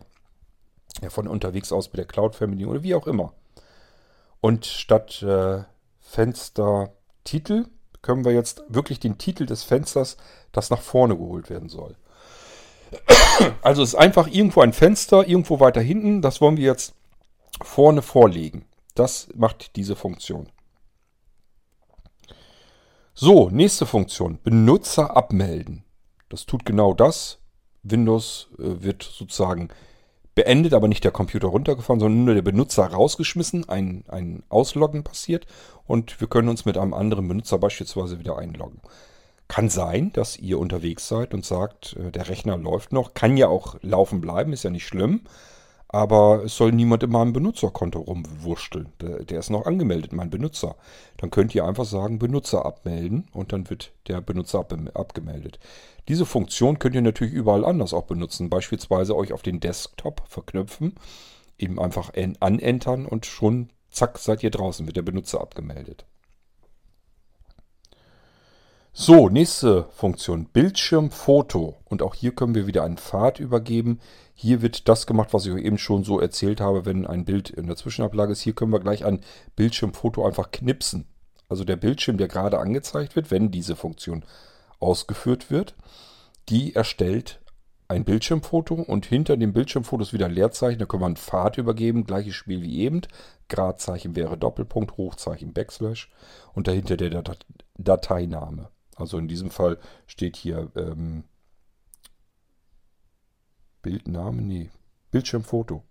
ja, 1.02 1.10
von 1.10 1.28
unterwegs 1.28 1.72
aus 1.72 1.88
mit 1.88 1.98
der 1.98 2.06
Cloud-Fernbedienung 2.06 2.72
oder 2.72 2.84
wie 2.84 2.96
auch 2.96 3.08
immer. 3.08 3.34
Und 4.42 4.66
statt 4.66 5.22
äh, 5.24 5.64
Fenstertitel 6.00 7.66
können 8.02 8.24
wir 8.24 8.32
jetzt 8.32 8.64
wirklich 8.70 9.00
den 9.00 9.18
Titel 9.18 9.46
des 9.46 9.64
Fensters, 9.64 10.18
das 10.52 10.70
nach 10.70 10.82
vorne 10.82 11.18
geholt 11.18 11.50
werden 11.50 11.70
soll. 11.70 11.96
Also 13.62 13.82
es 13.82 13.90
ist 13.90 13.96
einfach 13.96 14.28
irgendwo 14.28 14.62
ein 14.62 14.72
Fenster, 14.72 15.28
irgendwo 15.28 15.60
weiter 15.60 15.82
hinten. 15.82 16.22
Das 16.22 16.40
wollen 16.40 16.58
wir 16.58 16.66
jetzt 16.66 16.94
vorne 17.62 18.02
vorlegen. 18.02 18.66
Das 18.94 19.28
macht 19.36 19.76
diese 19.76 19.96
Funktion. 19.96 20.48
So, 23.14 23.50
nächste 23.50 23.86
Funktion. 23.86 24.40
Benutzer 24.44 25.18
abmelden. 25.18 25.84
Das 26.30 26.46
tut 26.46 26.66
genau 26.66 26.94
das. 26.94 27.40
Windows 27.86 28.50
äh, 28.58 28.84
wird 28.84 29.04
sozusagen 29.04 29.70
beendet, 30.36 30.74
aber 30.74 30.90
nicht 30.90 31.04
der 31.04 31.12
Computer 31.12 31.48
runtergefahren, 31.48 32.00
sondern 32.00 32.26
nur 32.26 32.36
der 32.36 32.42
Benutzer 32.42 32.86
rausgeschmissen, 32.86 33.70
ein, 33.70 34.04
ein 34.10 34.44
Ausloggen 34.50 35.04
passiert 35.04 35.48
und 35.88 36.20
wir 36.20 36.28
können 36.28 36.50
uns 36.50 36.66
mit 36.66 36.78
einem 36.78 36.94
anderen 36.94 37.28
Benutzer 37.28 37.58
beispielsweise 37.58 38.20
wieder 38.20 38.38
einloggen. 38.38 38.82
Kann 39.48 39.70
sein, 39.70 40.12
dass 40.12 40.38
ihr 40.38 40.60
unterwegs 40.60 41.08
seid 41.08 41.34
und 41.34 41.46
sagt, 41.46 41.96
äh, 41.98 42.12
der 42.12 42.28
Rechner 42.28 42.58
läuft 42.58 42.92
noch. 42.92 43.14
Kann 43.14 43.38
ja 43.38 43.48
auch 43.48 43.78
laufen 43.82 44.20
bleiben, 44.20 44.54
ist 44.54 44.64
ja 44.64 44.72
nicht 44.72 44.88
schlimm. 44.88 45.22
Aber 45.88 46.44
es 46.44 46.58
soll 46.58 46.72
niemand 46.72 47.04
in 47.04 47.12
meinem 47.12 47.32
Benutzerkonto 47.32 48.00
rumwurschteln. 48.00 48.92
Der, 49.02 49.24
der, 49.24 49.40
ist 49.40 49.50
noch 49.50 49.66
angemeldet, 49.66 50.14
mein 50.14 50.30
Benutzer. 50.30 50.76
Dann 51.18 51.32
könnt 51.32 51.54
ihr 51.56 51.66
einfach 51.66 51.86
sagen, 51.86 52.20
Benutzer 52.20 52.66
abmelden 52.66 53.28
und 53.32 53.54
dann 53.54 53.70
wird 53.70 53.94
der 54.08 54.20
Benutzer 54.22 54.60
ab, 54.60 54.76
abgemeldet. 54.94 55.60
Diese 56.08 56.26
Funktion 56.26 56.80
könnt 56.80 56.96
ihr 56.96 57.02
natürlich 57.02 57.34
überall 57.34 57.64
anders 57.64 57.94
auch 57.94 58.06
benutzen. 58.06 58.50
Beispielsweise 58.50 59.16
euch 59.16 59.32
auf 59.32 59.42
den 59.42 59.60
Desktop 59.60 60.24
verknüpfen, 60.28 60.96
eben 61.58 61.80
einfach 61.80 62.12
anentern 62.40 63.06
und 63.06 63.26
schon 63.26 63.70
zack 63.90 64.18
seid 64.18 64.44
ihr 64.44 64.52
draußen, 64.52 64.86
wird 64.86 64.98
der 64.98 65.02
Benutzer 65.04 65.40
abgemeldet. 65.40 66.06
So, 68.98 69.28
nächste 69.28 69.90
Funktion, 69.94 70.46
Bildschirmfoto. 70.46 71.76
Und 71.84 72.02
auch 72.02 72.16
hier 72.16 72.34
können 72.34 72.56
wir 72.56 72.66
wieder 72.66 72.86
einen 72.86 72.96
Pfad 72.96 73.42
übergeben. 73.42 74.00
Hier 74.34 74.62
wird 74.62 74.88
das 74.88 75.06
gemacht, 75.06 75.34
was 75.34 75.46
ich 75.46 75.52
euch 75.52 75.66
eben 75.66 75.78
schon 75.78 76.06
so 76.06 76.22
erzählt 76.22 76.62
habe, 76.62 76.86
wenn 76.86 77.06
ein 77.06 77.26
Bild 77.26 77.50
in 77.50 77.68
der 77.68 77.76
Zwischenablage 77.76 78.32
ist. 78.32 78.40
Hier 78.40 78.54
können 78.54 78.72
wir 78.72 78.80
gleich 78.80 79.04
ein 79.04 79.20
Bildschirmfoto 79.58 80.26
einfach 80.26 80.50
knipsen. 80.50 81.10
Also 81.50 81.66
der 81.66 81.76
Bildschirm, 81.76 82.16
der 82.16 82.30
gerade 82.30 82.58
angezeigt 82.58 83.18
wird, 83.18 83.32
wenn 83.32 83.52
diese 83.52 83.76
Funktion 83.76 84.24
ausgeführt 84.80 85.52
wird, 85.52 85.76
die 86.48 86.74
erstellt 86.74 87.42
ein 87.90 88.06
Bildschirmfoto 88.06 88.76
und 88.76 89.06
hinter 89.06 89.36
dem 89.36 89.52
Bildschirmfoto 89.52 90.04
ist 90.04 90.14
wieder 90.14 90.28
ein 90.28 90.32
Leerzeichen. 90.32 90.80
Da 90.80 90.86
können 90.86 91.02
wir 91.02 91.08
einen 91.08 91.18
Pfad 91.18 91.58
übergeben, 91.58 92.06
gleiches 92.06 92.36
Spiel 92.36 92.62
wie 92.62 92.80
eben. 92.80 93.02
Gradzeichen 93.50 94.16
wäre 94.16 94.38
Doppelpunkt, 94.38 94.96
Hochzeichen 94.96 95.52
Backslash 95.52 96.10
und 96.54 96.70
dahinter 96.70 96.96
der 96.96 97.22
Dateiname. 97.78 98.70
Also 98.96 99.18
in 99.18 99.28
diesem 99.28 99.52
Fall 99.52 99.78
steht 100.08 100.36
hier 100.36 100.72
ähm, 100.76 101.26
Bildname, 103.82 104.42
nee, 104.42 104.72
Bildschirmfoto. 105.12 105.84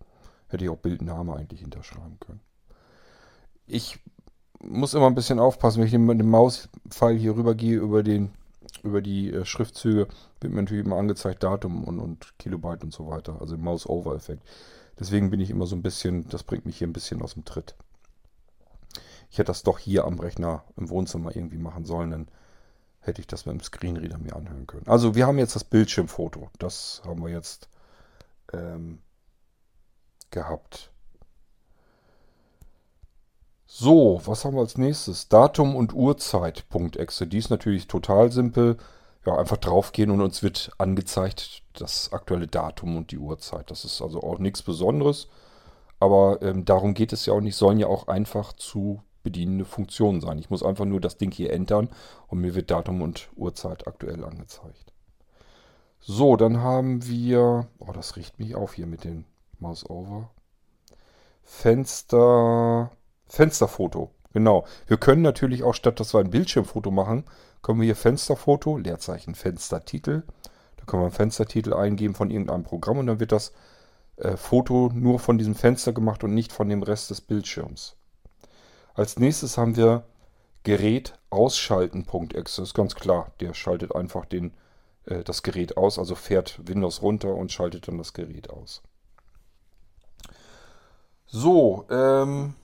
Hätte 0.49 0.65
ich 0.65 0.71
auch 0.71 0.79
Bildname 0.79 1.37
eigentlich 1.37 1.61
hinterschreiben 1.61 2.19
können. 2.21 2.41
Ich 3.67 3.99
muss 4.61 4.95
immer 4.95 5.07
ein 5.07 5.15
bisschen 5.15 5.39
aufpassen, 5.39 5.81
wenn 5.81 5.89
ich 5.89 5.99
mit 5.99 6.21
dem 6.21 6.31
Mauspfeil 6.31 7.17
hier 7.17 7.37
rüber 7.37 7.55
gehe 7.55 7.77
über, 7.77 8.03
den, 8.03 8.33
über 8.83 9.03
die 9.03 9.31
äh, 9.31 9.45
Schriftzüge, 9.45 10.09
wird 10.41 10.53
mir 10.53 10.63
natürlich 10.63 10.85
immer 10.85 10.97
angezeigt 10.97 11.43
Datum 11.43 11.85
und, 11.85 11.99
und 11.99 12.39
Kilobyte 12.39 12.85
und 12.85 12.93
so 12.93 13.09
weiter, 13.09 13.41
also 13.41 13.57
Mouse-Over-Effekt. 13.57 14.43
Deswegen 14.99 15.31
bin 15.31 15.41
ich 15.41 15.51
immer 15.51 15.67
so 15.67 15.77
ein 15.77 15.83
bisschen, 15.83 16.29
das 16.29 16.45
bringt 16.45 16.67
mich 16.67 16.79
hier 16.79 16.87
ein 16.87 16.93
bisschen 16.93 17.21
aus 17.21 17.35
dem 17.35 17.45
Tritt. 17.45 17.75
Ich 19.31 19.39
hätte 19.39 19.49
das 19.49 19.65
doch 19.65 19.79
hier 19.79 20.05
am 20.05 20.21
Rechner 20.21 20.65
im 20.77 20.89
Wohnzimmer 20.89 21.35
irgendwie 21.35 21.59
machen 21.59 21.85
sollen, 21.85 22.11
dann 22.11 22.29
hätte 23.05 23.21
ich 23.21 23.27
das 23.27 23.47
mit 23.47 23.55
dem 23.55 23.63
Screenreader 23.63 24.19
mir 24.19 24.35
anhören 24.35 24.67
können. 24.67 24.87
Also 24.87 25.15
wir 25.15 25.27
haben 25.27 25.39
jetzt 25.39 25.55
das 25.55 25.65
Bildschirmfoto. 25.65 26.51
Das 26.59 27.03
haben 27.05 27.23
wir 27.23 27.31
jetzt 27.31 27.69
ähm, 28.53 29.01
gehabt. 30.31 30.91
So, 33.67 34.21
was 34.25 34.45
haben 34.45 34.55
wir 34.55 34.61
als 34.61 34.79
nächstes? 34.79 35.29
Datum 35.29 35.75
und 35.75 35.93
Uhrzeit.exe. 35.93 37.27
Die 37.27 37.39
ist 37.39 37.51
natürlich 37.51 37.89
total 37.89 38.31
simpel. 38.31 38.77
Ja, 39.27 39.37
einfach 39.37 39.57
draufgehen 39.57 40.11
und 40.11 40.21
uns 40.21 40.43
wird 40.43 40.71
angezeigt 40.79 41.63
das 41.73 42.13
aktuelle 42.13 42.47
Datum 42.47 42.97
und 42.97 43.11
die 43.11 43.19
Uhrzeit. 43.19 43.71
Das 43.71 43.85
ist 43.85 44.01
also 44.03 44.23
auch 44.23 44.39
nichts 44.39 44.63
Besonderes. 44.63 45.29
Aber 45.99 46.41
ähm, 46.43 46.65
darum 46.65 46.95
geht 46.95 47.13
es 47.13 47.27
ja 47.27 47.33
auch 47.33 47.41
nicht. 47.41 47.57
Sollen 47.57 47.79
ja 47.79 47.87
auch 47.87 48.07
einfach 48.07 48.53
zu 48.53 49.03
bedienende 49.25 49.65
Funktionen 49.65 50.21
sein. 50.21 50.39
Ich 50.39 50.51
muss 50.51 50.63
einfach 50.63 50.85
nur 50.85 51.01
das 51.01 51.17
Ding 51.17 51.33
hier 51.33 51.53
entern 51.53 51.91
und 52.29 52.39
mir 52.39 52.55
wird 52.55 52.71
Datum 52.71 53.03
und 53.03 53.29
Uhrzeit 53.35 53.89
aktuell 53.89 54.25
angezeigt. 54.25 54.93
So, 55.99 56.37
dann 56.37 56.61
haben 56.61 57.07
wir, 57.07 57.67
oh, 57.79 57.91
das 57.93 58.17
riecht 58.17 58.39
mich 58.39 58.55
auf 58.55 58.75
hier 58.75 58.87
mit 58.87 59.03
dem 59.05 59.25
Mouse 59.59 59.89
Over. 59.89 60.31
Fenster, 61.43 62.93
Fensterfoto. 63.27 64.11
Genau. 64.33 64.67
Wir 64.87 64.99
können 64.99 65.23
natürlich 65.23 65.63
auch 65.63 65.75
statt, 65.75 65.99
dass 66.01 66.13
wir 66.13 66.21
ein 66.21 66.31
Bildschirmfoto 66.31 66.91
machen, 66.91 67.25
können 67.63 67.81
wir 67.81 67.87
hier 67.87 67.97
Fensterfoto, 67.97 68.77
Leerzeichen 68.77 69.35
Fenstertitel. 69.35 70.25
Da 70.77 70.85
können 70.85 71.03
wir 71.03 71.07
einen 71.07 71.15
Fenstertitel 71.15 71.73
eingeben 71.73 72.15
von 72.15 72.31
irgendeinem 72.31 72.65
Programm 72.65 72.99
und 72.99 73.07
dann 73.07 73.21
wird 73.21 73.33
das 73.33 73.53
äh, 74.17 74.37
Foto 74.37 74.91
nur 74.93 75.19
von 75.19 75.39
diesem 75.39 75.55
Fenster 75.55 75.93
gemacht 75.93 76.23
und 76.25 76.35
nicht 76.35 76.53
von 76.53 76.69
dem 76.69 76.83
Rest 76.83 77.11
des 77.11 77.21
Bildschirms. 77.21 77.97
Als 78.95 79.19
nächstes 79.19 79.59
haben 79.59 79.77
wir 79.77 80.07
Gerät 80.63 81.19
ausschalten.exe. 81.31 82.61
Das 82.63 82.69
ist 82.71 82.75
ganz 82.75 82.95
klar, 82.95 83.33
der 83.41 83.53
schaltet 83.53 83.95
einfach 83.95 84.25
den, 84.25 84.55
äh, 85.07 85.25
das 85.25 85.43
Gerät 85.43 85.77
aus, 85.77 85.99
also 85.99 86.15
fährt 86.15 86.67
Windows 86.67 87.03
runter 87.03 87.35
und 87.35 87.53
schaltet 87.53 87.89
dann 87.89 87.99
das 87.99 88.13
Gerät 88.13 88.51
aus. 88.51 88.83
So, 91.27 91.87
ähm, 91.91 92.55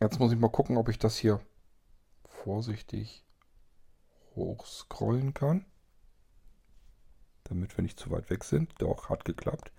jetzt 0.00 0.18
muss 0.18 0.32
ich 0.32 0.38
mal 0.38 0.48
gucken, 0.48 0.78
ob 0.78 0.88
ich 0.88 0.98
das 0.98 1.16
hier 1.16 1.40
vorsichtig 2.24 3.22
hochscrollen 4.34 5.34
kann. 5.34 5.66
Damit 7.44 7.76
wir 7.76 7.82
nicht 7.82 8.00
zu 8.00 8.10
weit 8.10 8.30
weg 8.30 8.44
sind. 8.44 8.72
Doch, 8.78 9.10
hat 9.10 9.24
geklappt. 9.24 9.70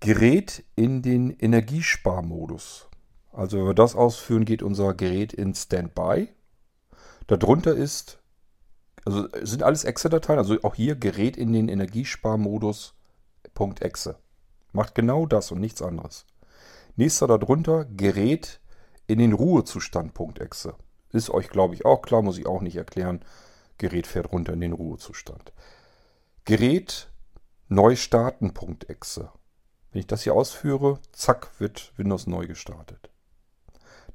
Gerät 0.00 0.64
in 0.76 1.02
den 1.02 1.30
Energiesparmodus. 1.30 2.88
Also 3.32 3.58
wenn 3.58 3.66
wir 3.66 3.74
das 3.74 3.94
ausführen, 3.94 4.46
geht 4.46 4.62
unser 4.62 4.94
Gerät 4.94 5.34
in 5.34 5.54
Standby. 5.54 6.30
Darunter 7.26 7.74
ist, 7.74 8.18
also 9.04 9.28
sind 9.42 9.62
alles 9.62 9.84
Exe-Dateien, 9.84 10.38
also 10.38 10.56
auch 10.62 10.74
hier 10.74 10.96
Gerät 10.96 11.36
in 11.36 11.52
den 11.52 11.68
Energiesparmodus.exe. 11.68 14.18
Macht 14.72 14.94
genau 14.94 15.26
das 15.26 15.52
und 15.52 15.60
nichts 15.60 15.82
anderes. 15.82 16.24
Nächster 16.96 17.26
darunter, 17.26 17.84
Gerät 17.84 18.58
in 19.06 19.18
den 19.18 19.34
Ruhezustand.exe. 19.34 20.76
Ist 21.12 21.28
euch, 21.30 21.50
glaube 21.50 21.74
ich, 21.74 21.84
auch 21.84 22.00
klar, 22.02 22.22
muss 22.22 22.38
ich 22.38 22.46
auch 22.46 22.62
nicht 22.62 22.76
erklären. 22.76 23.20
Gerät 23.78 24.06
fährt 24.06 24.32
runter 24.32 24.52
in 24.54 24.60
den 24.60 24.72
Ruhezustand. 24.72 25.52
Gerät 26.44 27.10
neu 27.68 27.96
starten.exe. 27.96 29.32
Wenn 29.92 30.00
ich 30.00 30.06
das 30.06 30.22
hier 30.22 30.34
ausführe, 30.34 30.98
zack, 31.12 31.50
wird 31.58 31.92
Windows 31.96 32.26
neu 32.26 32.46
gestartet. 32.46 33.10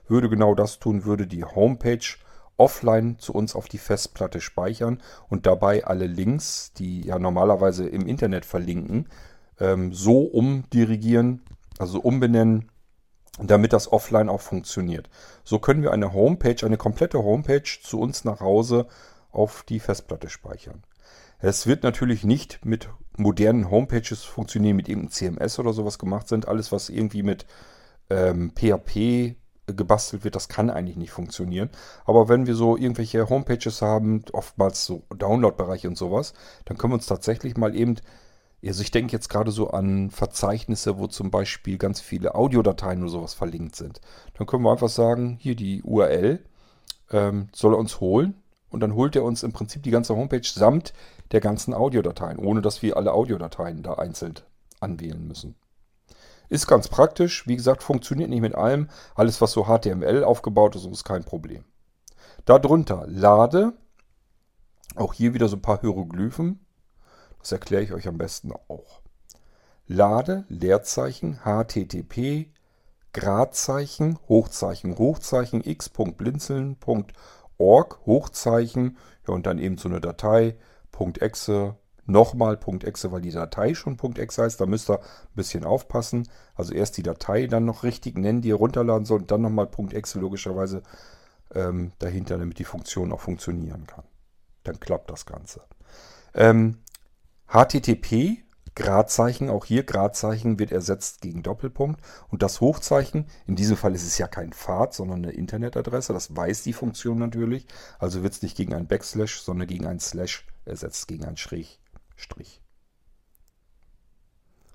Würde 0.08 0.30
genau 0.30 0.54
das 0.56 0.80
tun, 0.80 1.06
würde 1.06 1.28
die 1.28 1.44
Homepage 1.44 2.16
offline 2.58 3.20
zu 3.20 3.34
uns 3.34 3.56
auf 3.56 3.68
die 3.68 3.80
Festplatte 3.80 4.40
speichern 4.40 5.02
und 5.28 5.46
dabei 5.46 5.84
alle 5.86 6.08
Links, 6.08 6.72
die 6.74 7.02
ja 7.02 7.20
normalerweise 7.20 7.90
im 7.90 8.08
Internet 8.08 8.46
verlinken, 8.46 9.10
ähm, 9.60 9.92
so 9.92 10.22
umdirigieren, 10.22 11.42
also 11.80 12.00
umbenennen, 12.00 12.70
damit 13.40 13.74
das 13.74 13.92
offline 13.92 14.30
auch 14.30 14.42
funktioniert. 14.42 15.10
So 15.44 15.58
können 15.58 15.82
wir 15.82 15.92
eine 15.92 16.14
Homepage, 16.14 16.64
eine 16.66 16.78
komplette 16.78 17.24
Homepage 17.24 17.80
zu 17.82 18.00
uns 18.00 18.24
nach 18.24 18.40
Hause 18.40 18.86
auf 19.34 19.64
die 19.64 19.80
Festplatte 19.80 20.30
speichern. 20.30 20.84
Es 21.40 21.68
wird 21.68 21.84
natürlich 21.84 22.24
nicht 22.24 22.64
mit 22.64 22.88
modernen 23.18 23.70
Homepages 23.70 24.24
funktionieren, 24.24 24.78
mit 24.78 24.88
irgendeinem 24.88 25.12
CMS 25.12 25.60
oder 25.60 25.74
sowas 25.74 26.00
gemacht 26.00 26.28
sind. 26.28 26.48
Alles, 26.48 26.72
was 26.72 26.90
irgendwie 26.90 27.24
mit 27.24 27.46
ähm, 28.10 28.54
PHP 28.56 29.36
gebastelt 29.68 30.24
wird, 30.24 30.36
das 30.36 30.50
kann 30.50 30.70
eigentlich 30.70 30.98
nicht 30.98 31.12
funktionieren. 31.12 31.70
Aber 32.06 32.30
wenn 32.30 32.48
wir 32.48 32.56
so 32.56 32.78
irgendwelche 32.78 33.30
Homepages 33.30 33.82
haben, 33.82 34.24
oftmals 34.34 34.86
so 34.86 35.04
Download-Bereiche 35.16 35.88
und 35.88 35.98
sowas, 35.98 36.34
dann 36.66 36.78
können 36.78 36.92
wir 36.92 36.96
uns 36.96 37.08
tatsächlich 37.08 37.58
mal 37.58 37.76
eben, 37.76 37.96
also 38.64 38.82
ich 38.82 38.92
denke 38.92 39.14
jetzt 39.14 39.30
gerade 39.30 39.52
so 39.52 39.70
an 39.70 40.12
Verzeichnisse, 40.12 40.98
wo 40.98 41.08
zum 41.08 41.32
Beispiel 41.32 41.78
ganz 41.78 42.02
viele 42.02 42.36
Audiodateien 42.36 43.02
oder 43.02 43.12
sowas 43.12 43.34
verlinkt 43.34 43.76
sind. 43.76 44.02
Dann 44.38 44.48
können 44.48 44.64
wir 44.64 44.72
einfach 44.72 44.90
sagen, 44.90 45.38
hier 45.40 45.56
die 45.56 45.82
URL 45.84 46.40
ähm, 47.12 47.48
soll 47.54 47.74
er 47.74 47.80
uns 47.80 48.00
holen 48.00 48.43
und 48.74 48.80
dann 48.80 48.96
holt 48.96 49.16
er 49.16 49.24
uns 49.24 49.44
im 49.44 49.54
Prinzip 49.54 49.84
die 49.84 49.92
ganze 49.92 50.16
Homepage 50.16 50.42
samt 50.44 50.94
der 51.32 51.40
ganzen 51.42 51.74
Audiodateien, 51.74 52.40
ohne 52.40 52.62
dass 52.62 52.82
wir 52.82 52.98
alle 52.98 53.14
Audiodateien 53.14 53.84
da 53.84 53.94
einzeln 53.94 54.34
anwählen 54.80 55.28
müssen. 55.28 55.56
Ist 56.50 56.68
ganz 56.68 56.88
praktisch, 56.88 57.48
wie 57.48 57.56
gesagt, 57.56 57.84
funktioniert 57.84 58.30
nicht 58.30 58.42
mit 58.42 58.56
allem. 58.56 58.90
Alles, 59.16 59.42
was 59.42 59.52
so 59.52 59.66
HTML 59.66 60.24
aufgebaut 60.24 60.76
ist, 60.76 60.86
ist 60.86 61.04
kein 61.04 61.24
Problem. 61.24 61.64
Darunter 62.46 63.06
lade, 63.08 63.74
auch 64.96 65.14
hier 65.14 65.34
wieder 65.34 65.48
so 65.48 65.56
ein 65.56 65.62
paar 65.62 65.80
Hieroglyphen. 65.80 66.66
Das 67.40 67.52
erkläre 67.52 67.84
ich 67.84 67.94
euch 67.94 68.08
am 68.08 68.18
besten 68.18 68.52
auch. 68.68 69.02
Lade, 69.86 70.46
Leerzeichen, 70.50 71.42
HTTP, 71.44 72.52
Gradzeichen, 73.14 74.18
Hochzeichen, 74.28 74.98
Hochzeichen, 74.98 75.62
x.blinzeln.org, 77.58 78.06
Hochzeichen, 78.06 78.98
ja, 79.28 79.34
und 79.34 79.46
dann 79.46 79.60
eben 79.60 79.78
so 79.78 79.90
eine 79.90 80.02
Datei, 80.02 80.56
.exe, 81.20 81.76
nochmal 82.06 82.60
.exe, 82.84 83.12
weil 83.12 83.22
die 83.22 83.32
Datei 83.32 83.74
schon 83.74 83.98
.exe 83.98 84.44
heißt. 84.44 84.60
Da 84.60 84.66
müsst 84.66 84.90
ihr 84.90 85.00
ein 85.00 85.36
bisschen 85.36 85.64
aufpassen. 85.64 86.28
Also 86.56 86.74
erst 86.74 86.98
die 86.98 87.04
Datei 87.04 87.48
dann 87.48 87.66
noch 87.66 87.84
richtig 87.84 88.18
nennen, 88.18 88.42
die 88.42 88.50
ihr 88.50 88.56
runterladen 88.56 89.06
sollt, 89.06 89.24
und 89.24 89.32
dann 89.32 89.42
nochmal 89.42 89.70
.exe 89.92 90.20
logischerweise 90.20 90.84
ähm, 91.54 91.94
dahinter, 92.00 92.38
damit 92.38 92.60
die 92.60 92.66
Funktion 92.66 93.12
auch 93.12 93.22
funktionieren 93.22 93.88
kann. 93.88 94.04
Dann 94.64 94.80
klappt 94.80 95.12
das 95.12 95.26
Ganze. 95.26 95.62
Ähm, 96.34 96.80
HTTP, 97.48 98.43
Gradzeichen, 98.76 99.50
auch 99.50 99.66
hier 99.66 99.84
Gradzeichen 99.84 100.58
wird 100.58 100.72
ersetzt 100.72 101.22
gegen 101.22 101.44
Doppelpunkt. 101.44 102.02
Und 102.30 102.42
das 102.42 102.62
Hochzeichen, 102.62 103.28
in 103.46 103.56
diesem 103.56 103.78
Fall 103.78 103.94
ist 103.94 104.06
es 104.06 104.18
ja 104.18 104.28
kein 104.28 104.52
Pfad, 104.54 104.94
sondern 104.94 105.24
eine 105.24 105.34
Internetadresse. 105.34 106.14
Das 106.14 106.36
weiß 106.36 106.64
die 106.64 106.74
Funktion 106.74 107.20
natürlich. 107.20 107.68
Also 108.00 108.24
wird 108.24 108.34
es 108.34 108.42
nicht 108.42 108.58
gegen 108.58 108.74
ein 108.74 108.88
Backslash, 108.88 109.42
sondern 109.42 109.68
gegen 109.68 109.86
ein 109.86 110.00
Slash 110.00 110.46
ersetzt, 110.66 111.08
gegen 111.08 111.26
ein 111.26 111.38
Strich. 111.38 111.80
Strich. 112.16 112.62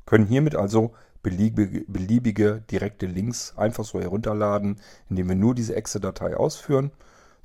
Können 0.06 0.26
hiermit 0.26 0.54
also 0.54 0.94
beliebige, 1.22 1.84
beliebige 1.88 2.62
direkte 2.70 3.06
Links 3.06 3.54
einfach 3.56 3.84
so 3.84 4.00
herunterladen, 4.00 4.80
indem 5.10 5.28
wir 5.28 5.36
nur 5.36 5.54
diese 5.54 5.74
Exe-Datei 5.74 6.36
ausführen. 6.36 6.92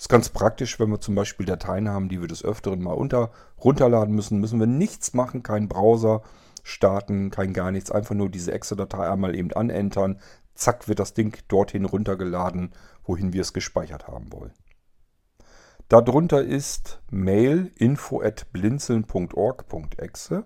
Ist 0.04 0.10
ganz 0.10 0.28
praktisch, 0.28 0.82
wenn 0.82 0.90
wir 0.90 1.00
zum 1.00 1.16
Beispiel 1.16 1.46
Dateien 1.46 1.88
haben, 1.88 2.10
die 2.10 2.20
wir 2.20 2.28
des 2.28 2.44
Öfteren 2.44 2.82
mal 2.82 2.92
unter, 2.92 3.32
runterladen 3.64 4.14
müssen. 4.14 4.42
Müssen 4.42 4.60
wir 4.60 4.68
nichts 4.68 5.14
machen, 5.14 5.44
keinen 5.44 5.70
Browser 5.70 6.24
starten, 6.62 7.32
kein 7.32 7.54
gar 7.54 7.72
nichts. 7.72 7.90
Einfach 7.90 8.14
nur 8.14 8.28
diese 8.28 8.52
Exe-Datei 8.52 9.10
einmal 9.10 9.34
eben 9.34 9.54
anentern. 9.54 10.20
Zack, 10.56 10.90
wird 10.90 11.00
das 11.00 11.14
Ding 11.14 11.38
dorthin 11.48 11.86
runtergeladen, 11.86 12.74
wohin 13.06 13.32
wir 13.32 13.40
es 13.40 13.54
gespeichert 13.54 14.10
haben 14.10 14.34
wollen. 14.34 14.52
Darunter 15.88 16.44
ist 16.44 17.02
mail 17.10 17.72
info 17.78 18.22
at 18.22 18.52
blinzeln.org.exe. 18.52 20.44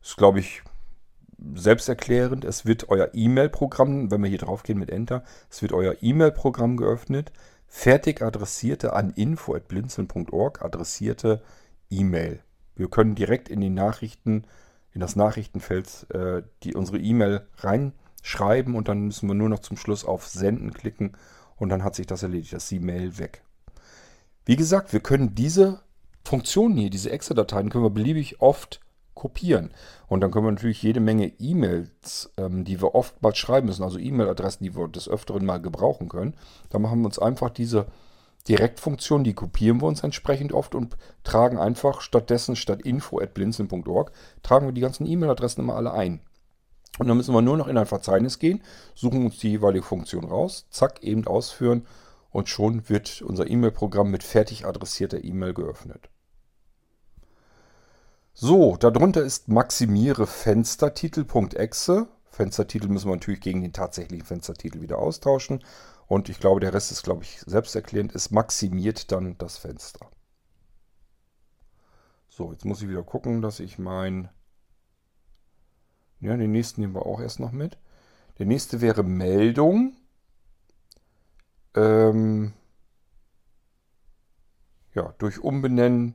Ist, 0.00 0.16
glaube 0.16 0.38
ich, 0.38 0.62
selbsterklärend. 1.54 2.44
Es 2.44 2.66
wird 2.66 2.88
euer 2.88 3.10
E-Mail-Programm, 3.14 4.12
wenn 4.12 4.22
wir 4.22 4.30
hier 4.30 4.38
drauf 4.38 4.62
gehen 4.62 4.78
mit 4.78 4.90
Enter, 4.90 5.24
es 5.50 5.60
wird 5.60 5.72
euer 5.72 5.96
E-Mail-Programm 6.00 6.76
geöffnet. 6.76 7.32
Fertig 7.76 8.22
adressierte 8.22 8.92
an 8.92 9.10
info 9.10 9.56
at 9.56 9.66
blinzeln.org 9.66 10.62
adressierte 10.62 11.42
E-Mail. 11.90 12.38
Wir 12.76 12.88
können 12.88 13.16
direkt 13.16 13.48
in 13.48 13.60
die 13.60 13.68
Nachrichten, 13.68 14.44
in 14.92 15.00
das 15.00 15.16
Nachrichtenfeld 15.16 16.06
äh, 16.10 16.42
die, 16.62 16.74
unsere 16.74 16.98
E-Mail 16.98 17.48
reinschreiben 17.58 18.76
und 18.76 18.86
dann 18.86 19.00
müssen 19.00 19.28
wir 19.28 19.34
nur 19.34 19.48
noch 19.48 19.58
zum 19.58 19.76
Schluss 19.76 20.04
auf 20.04 20.28
Senden 20.28 20.72
klicken 20.72 21.16
und 21.56 21.68
dann 21.68 21.82
hat 21.82 21.96
sich 21.96 22.06
das 22.06 22.22
erledigt. 22.22 22.52
Das 22.52 22.62
ist 22.62 22.70
die 22.70 22.78
Mail 22.78 23.18
weg. 23.18 23.42
Wie 24.44 24.56
gesagt, 24.56 24.92
wir 24.92 25.00
können 25.00 25.34
diese 25.34 25.82
Funktionen 26.24 26.76
hier, 26.76 26.90
diese 26.90 27.10
Exe-Dateien, 27.10 27.70
können 27.70 27.84
wir 27.84 27.90
beliebig 27.90 28.40
oft 28.40 28.80
kopieren. 29.14 29.70
Und 30.06 30.20
dann 30.20 30.30
können 30.30 30.46
wir 30.46 30.52
natürlich 30.52 30.82
jede 30.82 31.00
Menge 31.00 31.32
E-Mails, 31.38 32.32
ähm, 32.36 32.64
die 32.64 32.80
wir 32.80 32.94
oftmals 32.94 33.38
schreiben 33.38 33.66
müssen, 33.66 33.82
also 33.82 33.98
E-Mail-Adressen, 33.98 34.64
die 34.64 34.76
wir 34.76 34.88
des 34.88 35.08
Öfteren 35.08 35.44
mal 35.44 35.58
gebrauchen 35.58 36.08
können. 36.08 36.34
Da 36.70 36.78
machen 36.78 37.00
wir 37.00 37.06
uns 37.06 37.18
einfach 37.18 37.50
diese 37.50 37.86
Direktfunktion, 38.48 39.24
die 39.24 39.34
kopieren 39.34 39.80
wir 39.80 39.86
uns 39.86 40.02
entsprechend 40.02 40.52
oft 40.52 40.74
und 40.74 40.96
tragen 41.22 41.58
einfach 41.58 42.02
stattdessen 42.02 42.56
statt 42.56 42.82
info 42.82 43.18
at 43.18 43.32
blinzeln.org, 43.32 44.12
tragen 44.42 44.66
wir 44.66 44.72
die 44.72 44.82
ganzen 44.82 45.06
E-Mail-Adressen 45.06 45.62
immer 45.62 45.76
alle 45.76 45.92
ein. 45.92 46.20
Und 46.98 47.08
dann 47.08 47.16
müssen 47.16 47.34
wir 47.34 47.42
nur 47.42 47.56
noch 47.56 47.66
in 47.66 47.78
ein 47.78 47.86
Verzeichnis 47.86 48.38
gehen, 48.38 48.62
suchen 48.94 49.24
uns 49.24 49.38
die 49.38 49.50
jeweilige 49.50 49.84
Funktion 49.84 50.24
raus, 50.24 50.66
zack, 50.70 51.02
eben 51.02 51.26
ausführen 51.26 51.86
und 52.30 52.48
schon 52.48 52.88
wird 52.88 53.22
unser 53.22 53.48
E-Mail-Programm 53.48 54.10
mit 54.10 54.22
fertig 54.22 54.66
adressierter 54.66 55.24
E-Mail 55.24 55.54
geöffnet. 55.54 56.10
So, 58.36 58.76
darunter 58.76 59.22
ist 59.22 59.46
maximiere 59.46 60.26
Fenstertitel.exe. 60.26 62.08
Fenstertitel 62.26 62.88
müssen 62.88 63.08
wir 63.08 63.14
natürlich 63.14 63.40
gegen 63.40 63.62
den 63.62 63.72
tatsächlichen 63.72 64.26
Fenstertitel 64.26 64.80
wieder 64.80 64.98
austauschen. 64.98 65.62
Und 66.08 66.28
ich 66.28 66.40
glaube, 66.40 66.58
der 66.58 66.74
Rest 66.74 66.90
ist, 66.90 67.04
glaube 67.04 67.22
ich, 67.22 67.40
selbsterklärend. 67.42 68.12
Es 68.12 68.32
maximiert 68.32 69.12
dann 69.12 69.38
das 69.38 69.56
Fenster. 69.58 70.10
So, 72.28 72.50
jetzt 72.50 72.64
muss 72.64 72.82
ich 72.82 72.88
wieder 72.88 73.04
gucken, 73.04 73.40
dass 73.40 73.60
ich 73.60 73.78
mein... 73.78 74.28
Ja, 76.18 76.36
den 76.36 76.50
nächsten 76.50 76.80
nehmen 76.80 76.96
wir 76.96 77.06
auch 77.06 77.20
erst 77.20 77.38
noch 77.38 77.52
mit. 77.52 77.78
Der 78.40 78.46
nächste 78.46 78.80
wäre 78.80 79.04
Meldung. 79.04 79.96
Ähm 81.76 82.52
ja, 84.92 85.14
durch 85.18 85.38
Umbenennen 85.38 86.14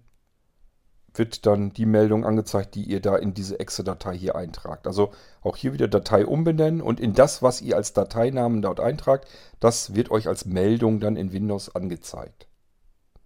wird 1.19 1.45
dann 1.45 1.71
die 1.71 1.85
Meldung 1.85 2.25
angezeigt, 2.25 2.73
die 2.73 2.83
ihr 2.83 3.01
da 3.01 3.15
in 3.15 3.35
diese 3.35 3.59
Exe-Datei 3.59 4.17
hier 4.17 4.35
eintragt. 4.35 4.87
Also 4.87 5.11
auch 5.41 5.55
hier 5.55 5.73
wieder 5.73 5.87
Datei 5.87 6.25
umbenennen 6.25 6.81
und 6.81 6.99
in 6.99 7.13
das, 7.13 7.43
was 7.43 7.61
ihr 7.61 7.75
als 7.75 7.93
Dateinamen 7.93 8.63
dort 8.63 8.79
eintragt, 8.79 9.27
das 9.59 9.93
wird 9.93 10.09
euch 10.09 10.27
als 10.27 10.45
Meldung 10.45 10.99
dann 10.99 11.15
in 11.15 11.31
Windows 11.31 11.75
angezeigt. 11.75 12.47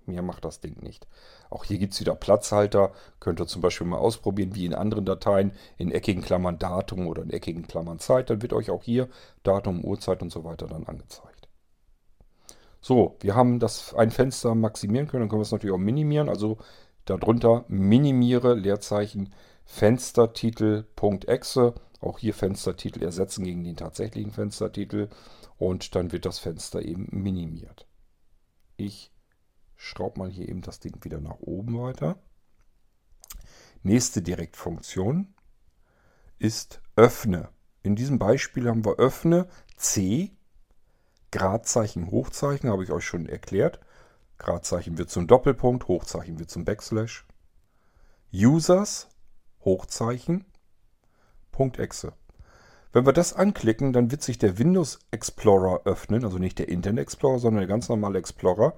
Mehr 0.06 0.22
macht 0.22 0.44
das 0.44 0.60
Ding 0.60 0.82
nicht. 0.82 1.08
Auch 1.50 1.64
hier 1.64 1.78
gibt 1.78 1.94
es 1.94 2.02
wieder 2.02 2.16
Platzhalter. 2.16 2.92
Könnt 3.22 3.40
ihr 3.40 3.48
zum 3.48 3.62
Beispiel 3.62 3.88
mal 3.88 4.00
ausprobieren, 4.00 4.54
wie 4.56 4.66
in 4.66 4.74
anderen 4.74 5.06
Dateien, 5.06 5.54
in 5.78 5.92
eckigen 5.92 6.24
Klammern 6.24 6.60
Datum 6.60 7.08
oder 7.08 7.24
in 7.24 7.30
eckigen 7.30 7.68
Klammern 7.68 8.00
Zeit. 8.00 8.30
Dann 8.30 8.42
wird 8.42 8.52
euch 8.52 8.70
auch 8.70 8.84
hier 8.84 9.08
Datum, 9.44 9.86
Uhrzeit 9.86 10.22
und 10.22 10.32
so 10.32 10.44
weiter 10.44 10.68
dann 10.68 10.86
angezeigt. 10.86 11.48
So, 12.82 13.16
wir 13.22 13.34
haben 13.34 13.60
das 13.60 13.94
ein 13.94 14.12
Fenster 14.12 14.56
maximieren 14.56 15.08
können, 15.08 15.22
dann 15.22 15.30
können 15.30 15.40
wir 15.40 15.46
es 15.46 15.54
natürlich 15.54 15.74
auch 15.74 15.80
minimieren. 15.80 16.28
Also 16.28 16.58
Darunter 17.06 17.66
minimiere 17.68 18.54
Leerzeichen 18.54 19.34
Fenstertitel.exe. 19.66 21.74
Auch 22.00 22.20
hier 22.20 22.34
Fenstertitel 22.34 23.04
ersetzen 23.04 23.44
gegen 23.46 23.64
den 23.64 23.78
tatsächlichen 23.78 24.32
Fenstertitel 24.32 25.10
und 25.58 25.96
dann 25.96 26.12
wird 26.12 26.26
das 26.26 26.40
Fenster 26.40 26.82
eben 26.82 27.08
minimiert. 27.12 27.88
Ich 28.76 29.14
schraube 29.76 30.20
mal 30.20 30.30
hier 30.30 30.50
eben 30.50 30.62
das 30.62 30.80
Ding 30.80 31.04
wieder 31.04 31.22
nach 31.22 31.40
oben 31.40 31.80
weiter. 31.80 32.18
Nächste 33.84 34.22
Direktfunktion 34.22 35.34
ist 36.40 36.82
Öffne. 36.96 37.50
In 37.84 37.96
diesem 37.96 38.20
Beispiel 38.20 38.70
haben 38.70 38.86
wir 38.86 38.98
Öffne 38.98 39.48
C, 39.76 40.32
Gradzeichen, 41.32 42.12
Hochzeichen, 42.12 42.70
habe 42.70 42.84
ich 42.84 42.92
euch 42.92 43.06
schon 43.06 43.26
erklärt. 43.26 43.80
Gradzeichen 44.44 44.98
wird 44.98 45.10
zum 45.10 45.26
Doppelpunkt, 45.26 45.88
Hochzeichen 45.88 46.38
wird 46.38 46.52
zum 46.52 46.66
Backslash. 46.66 47.26
Users, 48.34 49.08
Hochzeichen, 49.64 50.46
Punkt 51.52 51.80
.exe. 51.80 52.14
Wenn 52.92 53.06
wir 53.06 53.14
das 53.14 53.34
anklicken, 53.34 53.94
dann 53.94 54.12
wird 54.12 54.22
sich 54.22 54.38
der 54.38 54.60
Windows 54.60 55.00
Explorer 55.12 55.82
öffnen, 55.86 56.26
also 56.26 56.38
nicht 56.38 56.60
der 56.60 56.70
Internet 56.70 57.04
Explorer, 57.04 57.40
sondern 57.40 57.62
der 57.62 57.68
ganz 57.68 57.90
normale 57.90 58.20
Explorer. 58.20 58.74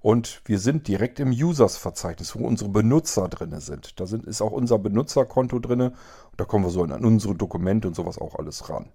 Und 0.00 0.42
wir 0.44 0.58
sind 0.58 0.88
direkt 0.88 1.20
im 1.20 1.30
Users-Verzeichnis, 1.30 2.36
wo 2.36 2.46
unsere 2.46 2.70
Benutzer 2.70 3.28
drin 3.28 3.58
sind. 3.60 3.98
Da 3.98 4.06
sind, 4.06 4.26
ist 4.26 4.42
auch 4.42 4.52
unser 4.52 4.78
Benutzerkonto 4.78 5.58
drin. 5.58 5.92
Da 6.36 6.44
kommen 6.44 6.64
wir 6.64 6.70
so 6.70 6.82
an 6.82 7.04
unsere 7.04 7.34
Dokumente 7.34 7.88
und 7.88 7.94
sowas 7.94 8.18
auch 8.18 8.34
alles 8.34 8.68
ran 8.68 8.90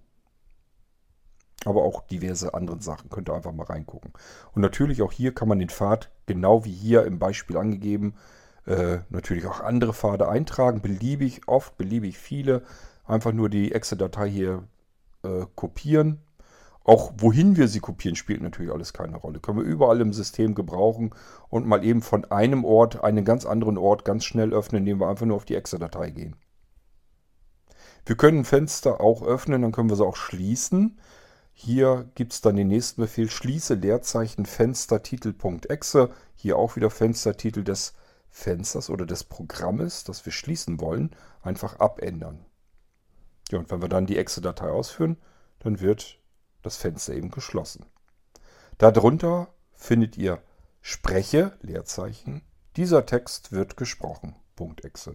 aber 1.64 1.82
auch 1.82 2.06
diverse 2.06 2.54
andere 2.54 2.80
Sachen. 2.80 3.10
Könnt 3.10 3.28
ihr 3.28 3.34
einfach 3.34 3.52
mal 3.52 3.66
reingucken. 3.66 4.12
Und 4.54 4.62
natürlich 4.62 5.02
auch 5.02 5.12
hier 5.12 5.34
kann 5.34 5.48
man 5.48 5.58
den 5.58 5.68
Pfad, 5.68 6.10
genau 6.26 6.64
wie 6.64 6.72
hier 6.72 7.04
im 7.04 7.18
Beispiel 7.18 7.56
angegeben, 7.56 8.14
äh, 8.66 8.98
natürlich 9.10 9.46
auch 9.46 9.60
andere 9.60 9.92
Pfade 9.92 10.28
eintragen. 10.28 10.80
Beliebig 10.80 11.42
oft, 11.46 11.76
beliebig 11.76 12.18
viele. 12.18 12.62
Einfach 13.04 13.32
nur 13.32 13.48
die 13.48 13.72
Excel-Datei 13.72 14.28
hier 14.28 14.62
äh, 15.22 15.46
kopieren. 15.54 16.20
Auch 16.84 17.12
wohin 17.16 17.56
wir 17.56 17.68
sie 17.68 17.80
kopieren, 17.80 18.16
spielt 18.16 18.42
natürlich 18.42 18.72
alles 18.72 18.92
keine 18.92 19.16
Rolle. 19.16 19.38
Können 19.38 19.58
wir 19.58 19.64
überall 19.64 20.00
im 20.00 20.12
System 20.12 20.54
gebrauchen 20.54 21.14
und 21.48 21.66
mal 21.66 21.84
eben 21.84 22.02
von 22.02 22.24
einem 22.26 22.64
Ort 22.64 23.04
einen 23.04 23.24
ganz 23.24 23.46
anderen 23.46 23.78
Ort 23.78 24.04
ganz 24.04 24.24
schnell 24.24 24.52
öffnen, 24.52 24.80
indem 24.80 25.00
wir 25.00 25.08
einfach 25.08 25.26
nur 25.26 25.36
auf 25.36 25.44
die 25.44 25.54
Excel-Datei 25.54 26.10
gehen. 26.10 26.36
Wir 28.04 28.16
können 28.16 28.44
Fenster 28.44 29.00
auch 29.00 29.22
öffnen, 29.22 29.62
dann 29.62 29.70
können 29.70 29.90
wir 29.90 29.96
sie 29.96 30.04
auch 30.04 30.16
schließen. 30.16 30.98
Hier 31.64 32.10
gibt 32.16 32.32
es 32.32 32.40
dann 32.40 32.56
den 32.56 32.66
nächsten 32.66 33.00
Befehl, 33.02 33.30
schließe 33.30 33.74
Leerzeichen 33.74 34.46
Fenstertitel.exe. 34.46 36.10
Hier 36.34 36.56
auch 36.56 36.74
wieder 36.74 36.90
Fenstertitel 36.90 37.62
des 37.62 37.92
Fensters 38.30 38.90
oder 38.90 39.06
des 39.06 39.22
Programmes, 39.22 40.02
das 40.02 40.26
wir 40.26 40.32
schließen 40.32 40.80
wollen, 40.80 41.14
einfach 41.40 41.78
abändern. 41.78 42.44
Ja, 43.52 43.60
und 43.60 43.70
wenn 43.70 43.80
wir 43.80 43.88
dann 43.88 44.06
die 44.06 44.18
Exe-Datei 44.18 44.70
ausführen, 44.70 45.18
dann 45.60 45.78
wird 45.78 46.18
das 46.62 46.78
Fenster 46.78 47.14
eben 47.14 47.30
geschlossen. 47.30 47.86
Darunter 48.78 49.54
findet 49.72 50.18
ihr 50.18 50.42
Spreche, 50.80 51.56
Leerzeichen. 51.60 52.42
Dieser 52.74 53.06
Text 53.06 53.52
wird 53.52 53.76
gesprochen. 53.76 54.34
.exe. 54.82 55.14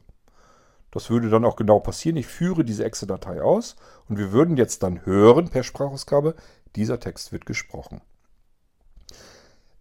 Das 0.92 1.10
würde 1.10 1.30
dann 1.30 1.46
auch 1.46 1.56
genau 1.56 1.80
passieren. 1.80 2.18
Ich 2.18 2.28
führe 2.28 2.64
diese 2.64 2.86
Exe-Datei 2.86 3.42
aus 3.42 3.76
und 4.08 4.18
wir 4.18 4.32
würden 4.32 4.58
jetzt 4.58 4.84
dann 4.84 5.06
hören 5.06 5.50
per 5.50 5.64
Sprachausgabe, 5.64 6.36
dieser 6.76 7.00
Text 7.00 7.32
wird 7.32 7.46
gesprochen. 7.46 8.02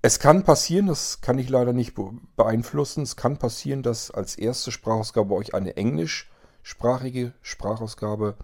Es 0.02 0.20
kann 0.20 0.44
passieren, 0.44 0.86
das 0.86 1.20
kann 1.20 1.38
ich 1.38 1.48
leider 1.48 1.72
nicht 1.72 1.96
beeinflussen, 2.36 3.02
es 3.02 3.16
kann 3.16 3.38
passieren, 3.38 3.82
dass 3.82 4.10
als 4.10 4.36
erste 4.36 4.70
Sprachausgabe 4.70 5.34
euch 5.34 5.54
eine 5.54 5.76
englischsprachige 5.76 7.32
Sprachausgabe 7.42 8.36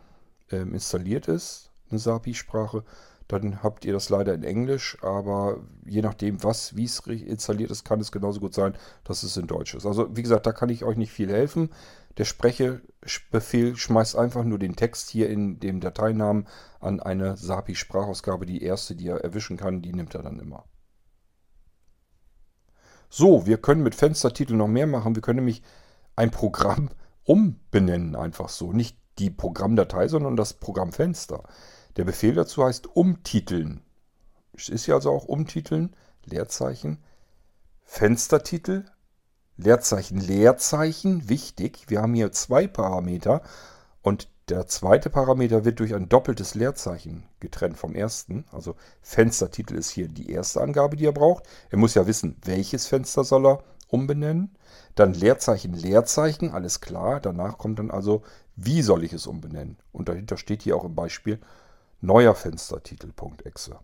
ähm, 0.50 0.74
installiert 0.74 1.28
ist, 1.28 1.70
eine 1.90 2.00
SAPI-Sprache. 2.00 2.84
Dann 3.32 3.62
habt 3.62 3.86
ihr 3.86 3.94
das 3.94 4.10
leider 4.10 4.34
in 4.34 4.44
Englisch, 4.44 4.98
aber 5.00 5.60
je 5.86 6.02
nachdem, 6.02 6.44
was, 6.44 6.76
wie 6.76 6.84
es 6.84 6.98
installiert 7.00 7.70
ist, 7.70 7.82
kann 7.82 7.98
es 7.98 8.12
genauso 8.12 8.40
gut 8.40 8.52
sein, 8.52 8.74
dass 9.04 9.22
es 9.22 9.38
in 9.38 9.46
Deutsch 9.46 9.74
ist. 9.74 9.86
Also 9.86 10.14
wie 10.14 10.22
gesagt, 10.22 10.46
da 10.46 10.52
kann 10.52 10.68
ich 10.68 10.84
euch 10.84 10.98
nicht 10.98 11.12
viel 11.12 11.30
helfen. 11.30 11.70
Der 12.18 12.26
Sprechebefehl 12.26 13.74
schmeißt 13.74 14.16
einfach 14.16 14.44
nur 14.44 14.58
den 14.58 14.76
Text 14.76 15.08
hier 15.08 15.30
in 15.30 15.58
dem 15.60 15.80
Dateinamen 15.80 16.46
an 16.78 17.00
eine 17.00 17.38
SAPI-Sprachausgabe. 17.38 18.44
Die 18.44 18.62
erste, 18.62 18.94
die 18.94 19.08
er 19.08 19.24
erwischen 19.24 19.56
kann, 19.56 19.80
die 19.80 19.94
nimmt 19.94 20.14
er 20.14 20.22
dann 20.22 20.38
immer. 20.38 20.66
So, 23.08 23.46
wir 23.46 23.56
können 23.56 23.82
mit 23.82 23.94
Fenstertitel 23.94 24.54
noch 24.54 24.68
mehr 24.68 24.86
machen. 24.86 25.14
Wir 25.14 25.22
können 25.22 25.38
nämlich 25.38 25.62
ein 26.16 26.30
Programm 26.30 26.90
umbenennen, 27.24 28.14
einfach 28.14 28.50
so. 28.50 28.72
Nicht 28.72 28.98
die 29.18 29.30
Programmdatei, 29.30 30.08
sondern 30.08 30.36
das 30.36 30.52
Programmfenster. 30.52 31.44
Der 31.96 32.04
Befehl 32.04 32.34
dazu 32.34 32.64
heißt 32.64 32.96
umtiteln. 32.96 33.82
Es 34.54 34.68
ist 34.68 34.86
ja 34.86 34.94
also 34.94 35.10
auch 35.10 35.24
umtiteln, 35.24 35.94
Leerzeichen, 36.24 37.02
Fenstertitel, 37.84 38.84
Leerzeichen, 39.56 40.18
Leerzeichen, 40.18 41.28
wichtig. 41.28 41.84
Wir 41.88 42.00
haben 42.00 42.14
hier 42.14 42.32
zwei 42.32 42.66
Parameter 42.66 43.42
und 44.00 44.28
der 44.48 44.66
zweite 44.66 45.08
Parameter 45.08 45.64
wird 45.64 45.78
durch 45.78 45.94
ein 45.94 46.08
doppeltes 46.08 46.54
Leerzeichen 46.54 47.24
getrennt 47.40 47.78
vom 47.78 47.94
ersten. 47.94 48.44
Also 48.50 48.74
Fenstertitel 49.00 49.74
ist 49.74 49.90
hier 49.90 50.08
die 50.08 50.30
erste 50.30 50.60
Angabe, 50.60 50.96
die 50.96 51.06
er 51.06 51.12
braucht. 51.12 51.44
Er 51.70 51.78
muss 51.78 51.94
ja 51.94 52.06
wissen, 52.06 52.36
welches 52.44 52.86
Fenster 52.86 53.24
soll 53.24 53.46
er 53.46 53.62
umbenennen. 53.88 54.56
Dann 54.94 55.14
Leerzeichen, 55.14 55.74
Leerzeichen, 55.74 56.50
alles 56.50 56.80
klar. 56.80 57.20
Danach 57.20 57.58
kommt 57.58 57.78
dann 57.78 57.90
also, 57.90 58.22
wie 58.56 58.82
soll 58.82 59.04
ich 59.04 59.12
es 59.12 59.26
umbenennen? 59.26 59.78
Und 59.92 60.08
dahinter 60.08 60.36
steht 60.36 60.62
hier 60.62 60.76
auch 60.76 60.84
im 60.84 60.94
Beispiel 60.94 61.38
neuer 62.02 62.34
Fenstertitel.exe. 62.34 63.78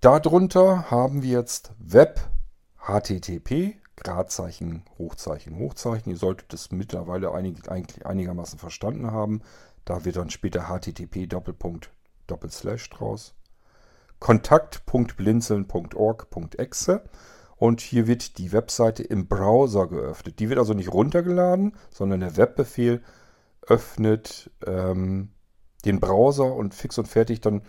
Darunter 0.00 0.90
haben 0.90 1.22
wir 1.22 1.30
jetzt 1.30 1.72
Web 1.78 2.30
HTTP 2.78 3.76
Gradzeichen, 3.96 4.84
Hochzeichen, 4.98 5.58
Hochzeichen. 5.58 6.10
Ihr 6.10 6.16
solltet 6.16 6.54
es 6.54 6.72
mittlerweile 6.72 7.32
einig, 7.32 7.68
einig, 7.68 8.06
einigermaßen 8.06 8.58
verstanden 8.58 9.12
haben. 9.12 9.42
Da 9.84 10.04
wird 10.04 10.16
dann 10.16 10.30
später 10.30 10.68
HTTP 10.68 11.28
Doppelpunkt 11.28 11.90
Doppelslash 12.26 12.90
draus. 12.90 13.34
Kontakt.blinzeln.org.exe 14.18 17.04
und 17.56 17.80
hier 17.80 18.06
wird 18.06 18.36
die 18.38 18.52
Webseite 18.52 19.02
im 19.02 19.28
Browser 19.28 19.88
geöffnet. 19.88 20.38
Die 20.38 20.48
wird 20.48 20.58
also 20.58 20.72
nicht 20.74 20.92
runtergeladen, 20.92 21.76
sondern 21.90 22.20
der 22.20 22.36
Webbefehl 22.36 23.02
öffnet 23.66 24.50
ähm, 24.66 25.30
den 25.84 26.00
Browser 26.00 26.54
und 26.54 26.74
fix 26.74 26.98
und 26.98 27.08
fertig 27.08 27.40
dann 27.40 27.62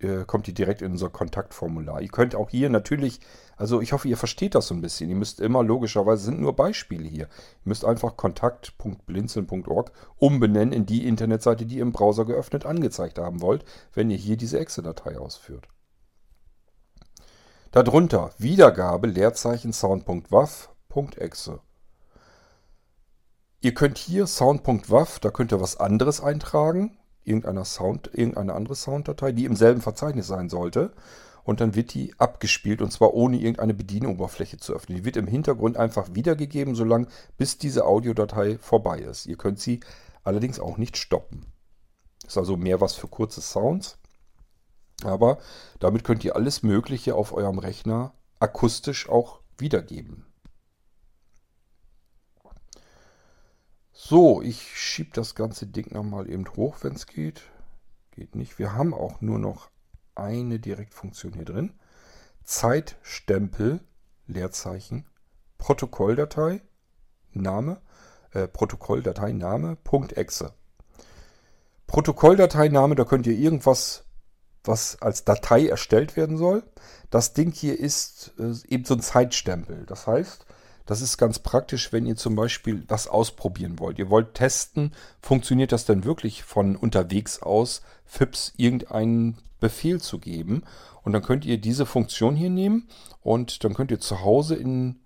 äh, 0.00 0.24
kommt 0.24 0.46
die 0.46 0.54
direkt 0.54 0.82
in 0.82 0.92
unser 0.92 1.10
Kontaktformular. 1.10 2.00
Ihr 2.00 2.08
könnt 2.08 2.34
auch 2.34 2.50
hier 2.50 2.70
natürlich, 2.70 3.20
also 3.56 3.80
ich 3.80 3.92
hoffe, 3.92 4.08
ihr 4.08 4.16
versteht 4.16 4.54
das 4.54 4.66
so 4.66 4.74
ein 4.74 4.80
bisschen. 4.80 5.10
Ihr 5.10 5.16
müsst 5.16 5.40
immer 5.40 5.62
logischerweise, 5.62 6.24
sind 6.24 6.40
nur 6.40 6.56
Beispiele 6.56 7.06
hier. 7.06 7.24
Ihr 7.26 7.28
müsst 7.64 7.84
einfach 7.84 8.16
kontakt.blinzeln.org 8.16 9.92
umbenennen 10.16 10.72
in 10.72 10.86
die 10.86 11.06
Internetseite, 11.06 11.66
die 11.66 11.76
ihr 11.76 11.82
im 11.82 11.92
Browser 11.92 12.24
geöffnet 12.24 12.64
angezeigt 12.64 13.18
haben 13.18 13.42
wollt, 13.42 13.64
wenn 13.92 14.10
ihr 14.10 14.16
hier 14.16 14.36
diese 14.36 14.58
Exe-Datei 14.58 15.18
ausführt. 15.18 15.68
Darunter 17.72 18.32
Wiedergabe 18.38 19.06
Leerzeichen 19.06 19.72
sound.wav.exe. 19.72 21.60
Ihr 23.60 23.74
könnt 23.74 23.98
hier 23.98 24.26
sound.wav, 24.26 25.18
da 25.18 25.30
könnt 25.30 25.52
ihr 25.52 25.60
was 25.60 25.76
anderes 25.76 26.20
eintragen 26.20 26.96
irgendeiner 27.24 27.64
Sound, 27.64 28.10
irgendeine 28.12 28.54
andere 28.54 28.74
Sounddatei, 28.74 29.32
die 29.32 29.44
im 29.44 29.56
selben 29.56 29.80
Verzeichnis 29.80 30.26
sein 30.26 30.48
sollte. 30.48 30.92
Und 31.42 31.60
dann 31.60 31.74
wird 31.74 31.94
die 31.94 32.14
abgespielt 32.18 32.82
und 32.82 32.92
zwar 32.92 33.14
ohne 33.14 33.38
irgendeine 33.38 33.74
Bedienoberfläche 33.74 34.58
zu 34.58 34.74
öffnen. 34.74 34.98
Die 34.98 35.04
wird 35.04 35.16
im 35.16 35.26
Hintergrund 35.26 35.76
einfach 35.76 36.08
wiedergegeben, 36.12 36.74
solange 36.74 37.06
bis 37.38 37.56
diese 37.58 37.86
Audiodatei 37.86 38.58
vorbei 38.58 38.98
ist. 38.98 39.26
Ihr 39.26 39.36
könnt 39.36 39.58
sie 39.58 39.80
allerdings 40.22 40.60
auch 40.60 40.76
nicht 40.76 40.96
stoppen. 40.96 41.46
Ist 42.26 42.36
also 42.36 42.56
mehr 42.56 42.80
was 42.80 42.94
für 42.94 43.08
kurze 43.08 43.40
Sounds. 43.40 43.98
Aber 45.02 45.38
damit 45.78 46.04
könnt 46.04 46.24
ihr 46.24 46.36
alles 46.36 46.62
Mögliche 46.62 47.14
auf 47.14 47.32
eurem 47.32 47.58
Rechner 47.58 48.12
akustisch 48.38 49.08
auch 49.08 49.40
wiedergeben. 49.56 50.26
So, 54.02 54.40
ich 54.40 54.62
schiebe 54.76 55.10
das 55.12 55.34
ganze 55.34 55.66
Ding 55.66 55.92
nochmal 55.92 56.28
eben 56.30 56.48
hoch, 56.56 56.78
wenn 56.80 56.94
es 56.94 57.06
geht. 57.06 57.42
Geht 58.12 58.34
nicht. 58.34 58.58
Wir 58.58 58.72
haben 58.72 58.94
auch 58.94 59.20
nur 59.20 59.38
noch 59.38 59.68
eine 60.14 60.58
Direktfunktion 60.58 61.34
hier 61.34 61.44
drin. 61.44 61.74
Zeitstempel, 62.42 63.80
Leerzeichen, 64.26 65.04
Protokolldatei, 65.58 66.62
Name, 67.32 67.82
äh, 68.32 68.48
Protokolldatei, 68.48 69.32
Name, 69.32 69.76
.exe. 70.16 70.54
Protokolldateiname, 71.86 72.94
da 72.94 73.04
könnt 73.04 73.26
ihr 73.26 73.36
irgendwas, 73.36 74.06
was 74.64 75.00
als 75.02 75.24
Datei 75.26 75.68
erstellt 75.68 76.16
werden 76.16 76.38
soll. 76.38 76.64
Das 77.10 77.34
Ding 77.34 77.52
hier 77.52 77.78
ist 77.78 78.32
äh, 78.38 78.54
eben 78.66 78.86
so 78.86 78.94
ein 78.94 79.02
Zeitstempel. 79.02 79.84
Das 79.84 80.06
heißt, 80.06 80.46
das 80.90 81.02
ist 81.02 81.18
ganz 81.18 81.38
praktisch, 81.38 81.92
wenn 81.92 82.04
ihr 82.04 82.16
zum 82.16 82.34
Beispiel 82.34 82.82
was 82.88 83.06
ausprobieren 83.06 83.78
wollt. 83.78 84.00
Ihr 84.00 84.10
wollt 84.10 84.34
testen, 84.34 84.90
funktioniert 85.22 85.70
das 85.70 85.84
denn 85.84 86.02
wirklich 86.02 86.42
von 86.42 86.74
unterwegs 86.74 87.40
aus, 87.40 87.82
FIPS 88.06 88.54
irgendeinen 88.56 89.38
Befehl 89.60 90.00
zu 90.00 90.18
geben. 90.18 90.64
Und 91.04 91.12
dann 91.12 91.22
könnt 91.22 91.44
ihr 91.44 91.58
diese 91.58 91.86
Funktion 91.86 92.34
hier 92.34 92.50
nehmen 92.50 92.88
und 93.22 93.62
dann 93.62 93.74
könnt 93.74 93.92
ihr 93.92 94.00
zu 94.00 94.22
Hause 94.22 94.56
in 94.56 94.98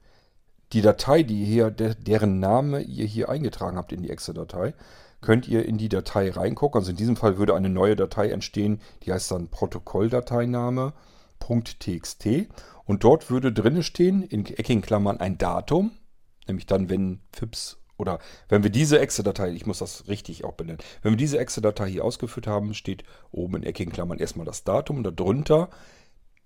die 0.73 0.81
Datei, 0.81 1.23
die 1.23 1.45
hier, 1.45 1.71
deren 1.71 2.41
Name 2.41 2.81
ihr 2.81 3.05
hier 3.05 3.29
eingetragen 3.29 3.77
habt 3.77 3.93
in 3.93 4.01
die 4.01 4.09
Exe-Datei, 4.09 4.73
könnt 5.21 5.47
ihr 5.47 5.67
in 5.67 5.77
die 5.77 5.91
Datei 5.91 6.31
reingucken. 6.31 6.81
Also 6.81 6.93
in 6.93 6.97
diesem 6.97 7.17
Fall 7.17 7.37
würde 7.37 7.55
eine 7.55 7.69
neue 7.69 7.95
Datei 7.95 8.31
entstehen, 8.31 8.81
die 9.03 9.13
heißt 9.13 9.31
dann 9.33 9.51
Protokolldateiname.txt 11.45 12.49
und 12.87 13.05
dort 13.05 13.31
würde 13.31 13.53
drinne 13.53 13.83
stehen, 13.83 14.23
in 14.23 14.47
eckigen 14.47 14.83
Klammern, 14.83 15.19
ein 15.19 15.39
Datum, 15.39 15.93
nämlich 16.47 16.67
dann, 16.67 16.89
wenn 16.89 17.21
FIPS 17.33 17.79
oder 17.97 18.19
wenn 18.49 18.63
wir 18.63 18.71
diese 18.71 18.99
Exe-Datei, 18.99 19.51
ich 19.53 19.67
muss 19.67 19.79
das 19.79 20.09
richtig 20.09 20.45
auch 20.45 20.55
benennen, 20.55 20.81
wenn 21.03 21.13
wir 21.13 21.17
diese 21.17 21.39
Exe-Datei 21.39 21.91
hier 21.91 22.05
ausgeführt 22.05 22.47
haben, 22.47 22.75
steht 22.75 23.05
oben 23.31 23.57
in 23.57 23.63
eckigen 23.63 23.93
Klammern 23.93 24.19
erstmal 24.19 24.47
das 24.47 24.65
Datum 24.65 24.99
und 24.99 25.21
darunter 25.21 25.71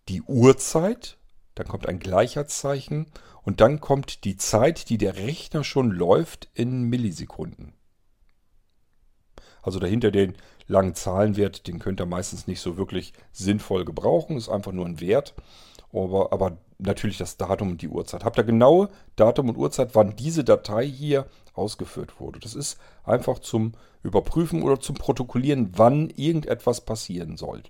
die 0.09 0.23
Uhrzeit, 0.23 1.17
dann 1.55 1.67
kommt 1.67 1.89
ein 1.89 1.99
Gleichheitszeichen 1.99 3.07
und 3.43 3.61
dann 3.61 3.81
kommt 3.81 4.25
die 4.25 4.37
Zeit, 4.37 4.91
die 4.91 4.99
der 4.99 5.17
Rechner 5.17 5.65
schon 5.65 5.91
läuft 5.91 6.49
in 6.55 6.83
Millisekunden. 6.83 7.73
Also 9.63 9.81
dahinter 9.81 10.11
den 10.11 10.35
langen 10.69 10.95
Zahlenwert, 10.95 11.67
den 11.67 11.79
könnt 11.79 12.01
ihr 12.01 12.07
meistens 12.07 12.47
nicht 12.47 12.61
so 12.61 12.77
wirklich 12.77 13.13
sinnvoll 13.33 13.85
gebrauchen, 13.85 14.37
ist 14.37 14.49
einfach 14.49 14.73
nur 14.73 14.87
ein 14.87 15.01
Wert. 15.01 15.35
Aber, 15.93 16.33
aber 16.33 16.59
natürlich 16.79 17.17
das 17.17 17.39
Datum 17.39 17.71
und 17.71 17.83
die 17.83 17.89
Uhrzeit. 17.89 18.25
Habt 18.25 18.39
ihr 18.39 18.45
genaue 18.45 18.91
Datum 19.17 19.49
und 19.49 19.57
Uhrzeit, 19.57 19.95
wann 19.95 20.17
diese 20.17 20.45
Datei 20.45 20.87
hier 20.87 21.27
ausgeführt 21.55 22.21
wurde. 22.21 22.39
Das 22.39 22.55
ist 22.55 22.79
einfach 23.05 23.39
zum 23.39 23.73
Überprüfen 24.03 24.63
oder 24.63 24.79
zum 24.79 24.95
Protokollieren, 24.95 25.73
wann 25.77 26.11
irgendetwas 26.11 26.83
passieren 26.83 27.37
soll. 27.37 27.63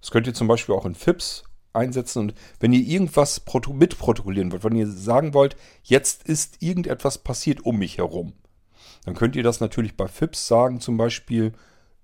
Das 0.00 0.10
könnt 0.10 0.26
ihr 0.26 0.34
zum 0.34 0.48
Beispiel 0.48 0.74
auch 0.74 0.84
in 0.84 0.94
FIPS 0.94 1.44
einsetzen 1.72 2.18
und 2.20 2.34
wenn 2.60 2.72
ihr 2.72 2.86
irgendwas 2.86 3.42
mitprotokollieren 3.72 4.52
wollt, 4.52 4.64
wenn 4.64 4.76
ihr 4.76 4.86
sagen 4.86 5.34
wollt, 5.34 5.56
jetzt 5.82 6.24
ist 6.24 6.62
irgendetwas 6.62 7.18
passiert 7.18 7.64
um 7.64 7.78
mich 7.78 7.98
herum, 7.98 8.34
dann 9.04 9.14
könnt 9.14 9.36
ihr 9.36 9.42
das 9.42 9.60
natürlich 9.60 9.96
bei 9.96 10.08
FIPS 10.08 10.46
sagen, 10.46 10.80
zum 10.80 10.96
Beispiel 10.96 11.52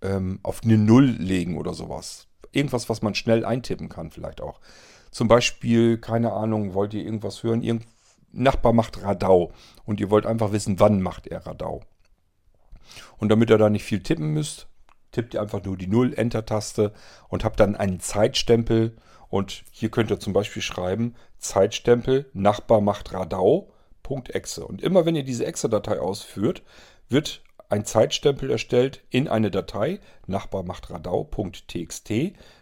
ähm, 0.02 0.40
auf 0.42 0.62
eine 0.62 0.78
Null 0.78 1.06
legen 1.06 1.56
oder 1.58 1.74
sowas 1.74 2.28
irgendwas, 2.52 2.88
was 2.88 3.02
man 3.02 3.14
schnell 3.14 3.44
eintippen 3.44 3.88
kann, 3.88 4.10
vielleicht 4.10 4.40
auch. 4.40 4.60
Zum 5.10 5.28
Beispiel, 5.28 5.98
keine 5.98 6.32
Ahnung, 6.32 6.74
wollt 6.74 6.94
ihr 6.94 7.04
irgendwas 7.04 7.42
hören, 7.42 7.62
irgend 7.62 7.86
Nachbar 8.32 8.72
macht 8.72 9.02
Radau 9.02 9.50
und 9.84 9.98
ihr 9.98 10.08
wollt 10.08 10.24
einfach 10.24 10.52
wissen, 10.52 10.78
wann 10.78 11.02
macht 11.02 11.26
er 11.26 11.46
Radau. 11.46 11.80
Und 13.18 13.28
damit 13.28 13.50
ihr 13.50 13.58
da 13.58 13.68
nicht 13.68 13.82
viel 13.82 14.04
tippen 14.04 14.32
müsst, 14.32 14.68
tippt 15.10 15.34
ihr 15.34 15.42
einfach 15.42 15.64
nur 15.64 15.76
die 15.76 15.88
0 15.88 16.14
Enter-Taste 16.14 16.92
und 17.28 17.42
habt 17.42 17.58
dann 17.58 17.74
einen 17.74 17.98
Zeitstempel. 17.98 18.96
Und 19.28 19.64
hier 19.72 19.90
könnt 19.90 20.10
ihr 20.10 20.20
zum 20.20 20.32
Beispiel 20.32 20.62
schreiben, 20.62 21.16
Zeitstempel, 21.38 22.30
Nachbar 22.32 22.80
macht 22.80 23.12
Radau, 23.12 23.72
Punkt 24.04 24.32
.exe. 24.32 24.64
Und 24.64 24.80
immer 24.80 25.04
wenn 25.06 25.16
ihr 25.16 25.24
diese 25.24 25.44
Exe-Datei 25.44 25.98
ausführt, 25.98 26.62
wird 27.10 27.42
ein 27.68 27.84
Zeitstempel 27.84 28.50
erstellt 28.50 29.04
in 29.10 29.28
eine 29.28 29.50
Datei 29.50 30.00
nachbarmachtradau.txt 30.26 32.10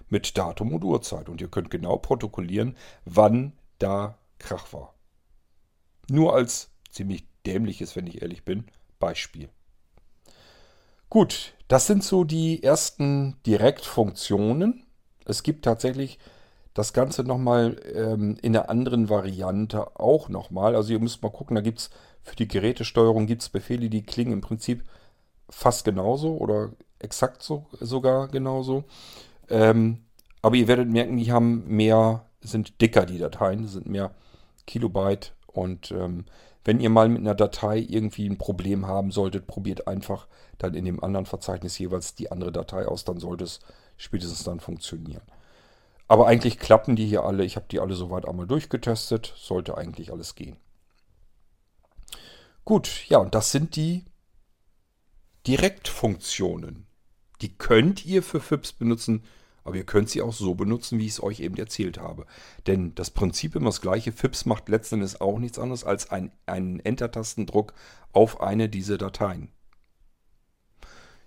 mit 0.09 0.37
Datum 0.37 0.75
und 0.75 0.83
Uhrzeit. 0.85 1.29
Und 1.29 1.41
ihr 1.41 1.49
könnt 1.49 1.71
genau 1.71 1.97
protokollieren, 1.97 2.77
wann 3.05 3.53
da 3.79 4.19
Krach 4.39 4.73
war. 4.73 4.95
Nur 6.11 6.35
als 6.35 6.71
ziemlich 6.91 7.25
dämliches, 7.47 7.95
wenn 7.97 8.07
ich 8.07 8.23
ehrlich 8.23 8.45
bin, 8.45 8.65
Beispiel. 8.99 9.49
Gut, 11.11 11.55
das 11.69 11.87
sind 11.87 12.05
so 12.05 12.25
die 12.25 12.63
ersten 12.63 13.37
Direktfunktionen. 13.47 14.85
Es 15.25 15.43
gibt 15.43 15.65
tatsächlich 15.65 16.19
das 16.75 16.93
Ganze 16.93 17.25
nochmal 17.25 17.81
ähm, 17.95 18.37
in 18.43 18.55
einer 18.57 18.69
anderen 18.69 19.09
Variante 19.09 19.99
auch 19.99 20.29
nochmal. 20.29 20.77
Also 20.77 20.93
ihr 20.93 21.01
müsst 21.01 21.23
mal 21.23 21.31
gucken, 21.31 21.55
da 21.55 21.63
gibt 21.63 21.79
es 21.79 21.91
für 22.23 22.37
die 22.37 22.49
Gerätesteuerung 22.49 23.27
gibt's 23.27 23.49
Befehle, 23.49 23.89
die 23.89 24.03
klingen 24.03 24.33
im 24.33 24.41
Prinzip 24.41 24.85
fast 25.49 25.85
genauso 25.85 26.37
oder 26.37 26.73
exakt 26.99 27.43
so, 27.43 27.67
sogar 27.81 28.29
genauso. 28.29 28.85
Ähm, 29.49 30.05
aber 30.43 30.57
ihr 30.57 30.69
werdet 30.69 30.89
merken, 30.89 31.17
die 31.17 31.33
haben 31.33 31.67
mehr, 31.67 32.25
sind 32.41 32.81
dicker, 32.81 33.07
die 33.07 33.19
Dateien, 33.19 33.67
sind 33.67 33.87
mehr 33.87 34.13
Kilobyte. 34.67 35.33
Und 35.47 35.91
ähm, 35.91 36.27
wenn 36.65 36.81
ihr 36.81 36.91
mal 36.91 37.09
mit 37.09 37.21
einer 37.21 37.35
Datei 37.35 37.79
irgendwie 37.79 38.29
ein 38.29 38.39
Problem 38.39 38.87
haben 38.87 39.11
solltet, 39.11 39.47
probiert 39.47 39.89
einfach 39.89 40.29
dann 40.59 40.75
in 40.75 40.85
dem 40.85 41.03
anderen 41.03 41.27
Verzeichnis 41.27 41.79
jeweils 41.79 42.15
die 42.15 42.31
andere 42.31 42.53
Datei 42.53 42.87
aus, 42.87 43.05
dann 43.05 43.19
sollte 43.19 43.45
es 43.45 43.61
spätestens 43.97 44.45
dann 44.45 44.61
funktionieren. 44.61 45.23
Aber 46.09 46.27
eigentlich 46.27 46.59
klappen 46.59 46.97
die 46.97 47.07
hier 47.07 47.25
alle. 47.25 47.45
Ich 47.45 47.57
habe 47.57 47.67
die 47.71 47.81
alle 47.81 47.95
soweit 47.95 48.27
einmal 48.27 48.47
durchgetestet. 48.47 49.35
Sollte 49.37 49.77
eigentlich 49.77 50.11
alles 50.11 50.35
gehen. 50.35 50.57
Gut, 52.69 53.09
ja, 53.09 53.17
und 53.17 53.35
das 53.35 53.51
sind 53.51 53.77
die 53.77 54.05
Direktfunktionen. 55.47 56.87
Die 57.41 57.57
könnt 57.57 58.05
ihr 58.05 58.23
für 58.23 58.41
FIPS 58.41 58.75
benutzen, 58.75 59.25
aber 59.65 59.77
ihr 59.77 59.87
könnt 59.87 60.11
sie 60.11 60.21
auch 60.21 60.35
so 60.35 60.55
benutzen, 60.55 60.99
wie 60.99 61.07
ich 61.07 61.13
es 61.13 61.23
euch 61.23 61.41
eben 61.41 61.57
erzählt 61.57 61.97
habe. 61.97 62.27
Denn 62.67 62.95
das 62.95 63.09
Prinzip 63.09 63.57
immer 63.57 63.71
das 63.71 63.81
gleiche. 63.81 64.13
FIPS 64.13 64.45
macht 64.45 64.69
letzten 64.69 64.97
Endes 64.97 65.19
auch 65.19 65.39
nichts 65.39 65.59
anderes 65.59 65.83
als 65.83 66.11
ein, 66.11 66.31
einen 66.45 66.79
Enter-Tastendruck 66.81 67.73
auf 68.13 68.43
eine 68.43 68.69
dieser 68.69 68.99
Dateien. 68.99 69.51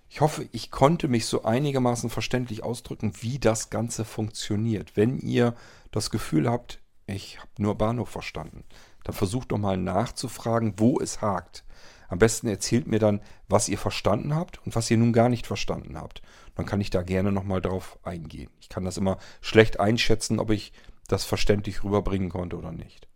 Ich 0.10 0.22
hoffe, 0.22 0.48
ich 0.52 0.70
konnte 0.70 1.08
mich 1.08 1.26
so 1.26 1.42
einigermaßen 1.42 2.12
verständlich 2.12 2.62
ausdrücken, 2.62 3.14
wie 3.22 3.40
das 3.40 3.72
Ganze 3.72 4.06
funktioniert. 4.06 4.96
Wenn 4.96 5.18
ihr 5.18 5.56
das 5.90 6.12
Gefühl 6.12 6.48
habt, 6.48 6.82
ich 7.08 7.40
habe 7.40 7.50
nur 7.58 7.80
Bahnhof 7.80 8.10
verstanden, 8.10 8.64
dann 9.04 9.16
versucht 9.16 9.52
doch 9.52 9.58
mal 9.58 9.78
nachzufragen, 9.78 10.74
wo 10.78 11.00
es 11.00 11.22
hakt. 11.22 11.64
Am 12.08 12.20
besten 12.20 12.48
erzählt 12.48 12.88
mir 12.88 13.00
dann, 13.00 13.22
was 13.48 13.70
ihr 13.70 13.78
verstanden 13.78 14.36
habt 14.36 14.66
und 14.66 14.76
was 14.76 14.92
ihr 14.92 14.98
nun 14.98 15.14
gar 15.14 15.30
nicht 15.30 15.48
verstanden 15.48 15.98
habt. 15.98 16.22
Dann 16.56 16.66
kann 16.66 16.82
ich 16.82 16.90
da 16.90 17.04
gerne 17.04 17.32
nochmal 17.32 17.62
drauf 17.62 17.98
eingehen. 18.04 18.52
Ich 18.60 18.68
kann 18.68 18.84
das 18.84 18.98
immer 18.98 19.18
schlecht 19.40 19.80
einschätzen, 19.80 20.40
ob 20.40 20.50
ich 20.50 20.74
das 21.08 21.24
verständlich 21.24 21.84
rüberbringen 21.84 22.30
konnte 22.30 22.58
oder 22.58 22.72
nicht. 22.72 23.08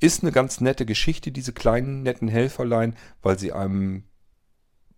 Ist 0.00 0.22
eine 0.22 0.32
ganz 0.32 0.60
nette 0.60 0.86
Geschichte, 0.86 1.32
diese 1.32 1.52
kleinen 1.52 2.02
netten 2.02 2.28
Helferlein, 2.28 2.94
weil 3.22 3.38
sie 3.38 3.52
einem 3.52 4.04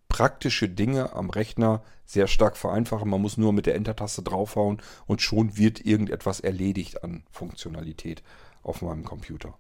praktische 0.09 0.69
Dinge 0.69 1.15
am 1.15 1.31
Rechner 1.31 1.83
sehr 2.05 2.27
stark 2.27 2.57
vereinfachen. 2.57 3.09
Man 3.09 3.23
muss 3.23 3.37
nur 3.37 3.53
mit 3.53 3.67
der 3.67 3.77
Enter-Taste 3.77 4.23
draufhauen 4.23 4.83
und 5.07 5.23
schon 5.23 5.57
wird 5.57 5.87
irgendetwas 5.87 6.41
erledigt 6.41 7.05
an 7.05 7.23
Funktionalität 7.31 8.23
auf 8.63 8.83
meinem 8.83 9.05
Computer. 9.05 9.57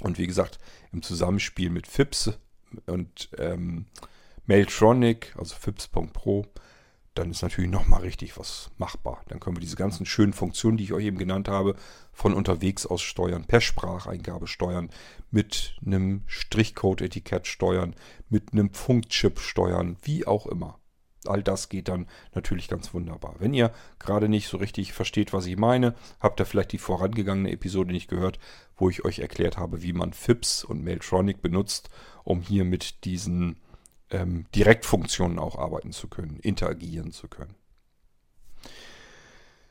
Und 0.00 0.18
wie 0.18 0.26
gesagt, 0.26 0.58
im 0.92 1.02
Zusammenspiel 1.02 1.70
mit 1.70 1.86
FIPS 1.86 2.38
und 2.86 3.30
ähm, 3.38 3.86
Mailtronic, 4.46 5.34
also 5.38 5.54
FIPS.pro, 5.54 6.46
dann 7.14 7.30
ist 7.30 7.42
natürlich 7.42 7.70
nochmal 7.70 8.02
richtig 8.02 8.38
was 8.38 8.70
machbar. 8.76 9.22
Dann 9.28 9.40
können 9.40 9.56
wir 9.56 9.60
diese 9.60 9.76
ganzen 9.76 10.04
schönen 10.04 10.34
Funktionen, 10.34 10.76
die 10.76 10.84
ich 10.84 10.92
euch 10.92 11.06
eben 11.06 11.18
genannt 11.18 11.48
habe, 11.48 11.74
von 12.12 12.34
unterwegs 12.34 12.84
aus 12.84 13.00
steuern, 13.02 13.46
per 13.46 13.60
Spracheingabe 13.60 14.46
steuern, 14.46 14.90
mit 15.30 15.76
einem 15.84 16.22
Strichcode-Etikett 16.26 17.46
steuern, 17.46 17.94
mit 18.28 18.52
einem 18.52 18.72
Funkchip 18.72 19.40
steuern, 19.40 19.96
wie 20.02 20.26
auch 20.26 20.46
immer. 20.46 20.78
All 21.26 21.42
das 21.42 21.68
geht 21.68 21.88
dann 21.88 22.06
natürlich 22.34 22.68
ganz 22.68 22.92
wunderbar. 22.94 23.36
Wenn 23.38 23.54
ihr 23.54 23.72
gerade 23.98 24.28
nicht 24.28 24.48
so 24.48 24.56
richtig 24.56 24.92
versteht, 24.92 25.32
was 25.32 25.46
ich 25.46 25.56
meine, 25.56 25.94
habt 26.20 26.40
ihr 26.40 26.46
vielleicht 26.46 26.72
die 26.72 26.78
vorangegangene 26.78 27.52
Episode 27.52 27.92
nicht 27.92 28.08
gehört, 28.08 28.38
wo 28.76 28.90
ich 28.90 29.04
euch 29.04 29.18
erklärt 29.18 29.56
habe, 29.56 29.82
wie 29.82 29.92
man 29.92 30.12
FIPS 30.12 30.64
und 30.64 30.84
Mailtronic 30.84 31.42
benutzt, 31.42 31.90
um 32.24 32.40
hier 32.40 32.64
mit 32.64 33.04
diesen 33.04 33.56
ähm, 34.10 34.46
Direktfunktionen 34.54 35.38
auch 35.38 35.58
arbeiten 35.58 35.92
zu 35.92 36.08
können, 36.08 36.38
interagieren 36.40 37.12
zu 37.12 37.28
können. 37.28 37.54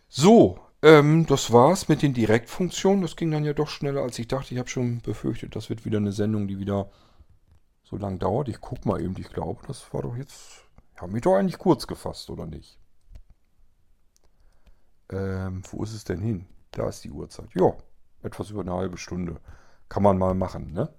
So, 0.08 0.60
ähm, 0.82 1.26
das 1.26 1.51
war's 1.51 1.88
mit 1.88 2.01
den 2.01 2.14
Direktfunktionen. 2.14 3.01
Das 3.01 3.16
ging 3.16 3.32
dann 3.32 3.43
ja 3.43 3.53
doch 3.53 3.70
schneller, 3.70 4.01
als 4.01 4.20
ich 4.20 4.28
dachte. 4.28 4.53
Ich 4.53 4.60
habe 4.60 4.70
schon 4.70 5.01
befürchtet, 5.01 5.56
das 5.56 5.70
wird 5.70 5.86
wieder 5.86 5.97
eine 5.97 6.12
Sendung, 6.12 6.47
die 6.47 6.60
wieder 6.60 6.89
so 7.84 7.97
lang 7.97 8.20
dauert. 8.20 8.49
Ich 8.49 8.62
guck 8.62 8.86
mal 8.86 9.01
eben, 9.01 9.16
ich 9.18 9.30
glaube, 9.30 9.62
das 9.68 9.93
war 9.93 10.03
doch 10.03 10.16
jetzt. 10.16 10.64
Ich 10.95 11.01
habe 11.01 11.11
mich 11.11 11.21
doch 11.21 11.35
eigentlich 11.35 11.57
kurz 11.57 11.87
gefasst, 11.87 12.29
oder 12.29 12.45
nicht? 12.45 12.79
Ähm, 15.11 15.61
wo 15.69 15.83
ist 15.83 15.93
es 15.93 16.05
denn 16.05 16.21
hin? 16.21 16.47
Da 16.71 16.87
ist 16.87 17.03
die 17.03 17.11
Uhrzeit. 17.11 17.49
Ja, 17.53 17.75
etwas 18.23 18.49
über 18.49 18.61
eine 18.61 18.73
halbe 18.73 18.97
Stunde. 18.97 19.41
Kann 19.89 20.03
man 20.03 20.17
mal 20.17 20.33
machen, 20.33 20.71
ne? 20.71 20.93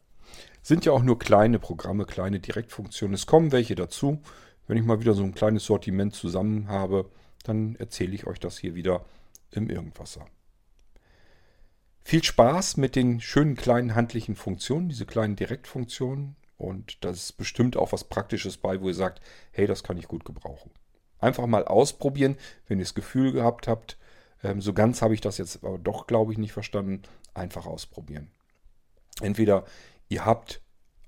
Sind 0.62 0.84
ja 0.84 0.92
auch 0.92 1.02
nur 1.02 1.18
kleine 1.18 1.58
Programme, 1.58 2.04
kleine 2.04 2.40
Direktfunktionen. 2.40 3.14
Es 3.14 3.26
kommen 3.26 3.52
welche 3.52 3.74
dazu. 3.74 4.20
Wenn 4.66 4.76
ich 4.76 4.84
mal 4.84 5.00
wieder 5.00 5.14
so 5.14 5.22
ein 5.22 5.34
kleines 5.34 5.64
Sortiment 5.64 6.14
zusammen 6.14 6.68
habe, 6.68 7.10
dann 7.44 7.76
erzähle 7.76 8.14
ich 8.14 8.26
euch 8.26 8.40
das 8.40 8.58
hier 8.58 8.74
wieder 8.74 9.04
im 9.50 9.70
Irgendwasser. 9.70 10.26
Viel 12.02 12.22
Spaß 12.22 12.76
mit 12.76 12.96
den 12.96 13.20
schönen 13.20 13.56
kleinen 13.56 13.94
handlichen 13.94 14.36
Funktionen, 14.36 14.88
diese 14.88 15.06
kleinen 15.06 15.36
Direktfunktionen. 15.36 16.36
Und 16.58 17.04
da 17.04 17.10
ist 17.10 17.36
bestimmt 17.36 17.76
auch 17.76 17.92
was 17.92 18.04
Praktisches 18.04 18.56
bei, 18.56 18.80
wo 18.80 18.88
ihr 18.88 18.94
sagt, 18.94 19.20
hey, 19.52 19.66
das 19.66 19.82
kann 19.82 19.98
ich 19.98 20.08
gut 20.08 20.24
gebrauchen. 20.24 20.70
Einfach 21.18 21.46
mal 21.46 21.64
ausprobieren, 21.64 22.36
wenn 22.66 22.78
ihr 22.78 22.84
das 22.84 22.94
Gefühl 22.94 23.32
gehabt 23.32 23.68
habt, 23.68 23.98
ähm, 24.42 24.60
so 24.60 24.72
ganz 24.72 25.02
habe 25.02 25.14
ich 25.14 25.20
das 25.20 25.38
jetzt 25.38 25.64
aber 25.64 25.78
doch, 25.78 26.06
glaube 26.06 26.32
ich, 26.32 26.38
nicht 26.38 26.52
verstanden. 26.52 27.02
Einfach 27.34 27.66
ausprobieren. 27.66 28.30
Entweder 29.20 29.64
ihr 30.08 30.24
habt 30.24 30.60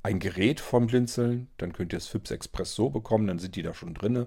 ein 0.03 0.19
Gerät 0.19 0.61
vom 0.61 0.87
Blinzeln, 0.87 1.49
dann 1.59 1.73
könnt 1.73 1.93
ihr 1.93 1.99
das 1.99 2.09
FIPS 2.09 2.31
Express 2.31 2.75
so 2.75 2.91
bekommen, 2.91 3.27
dann 3.27 3.39
sind 3.39 3.57
die 3.57 3.63
da 3.63 3.75
schon 3.75 3.95
drin. 3.95 4.27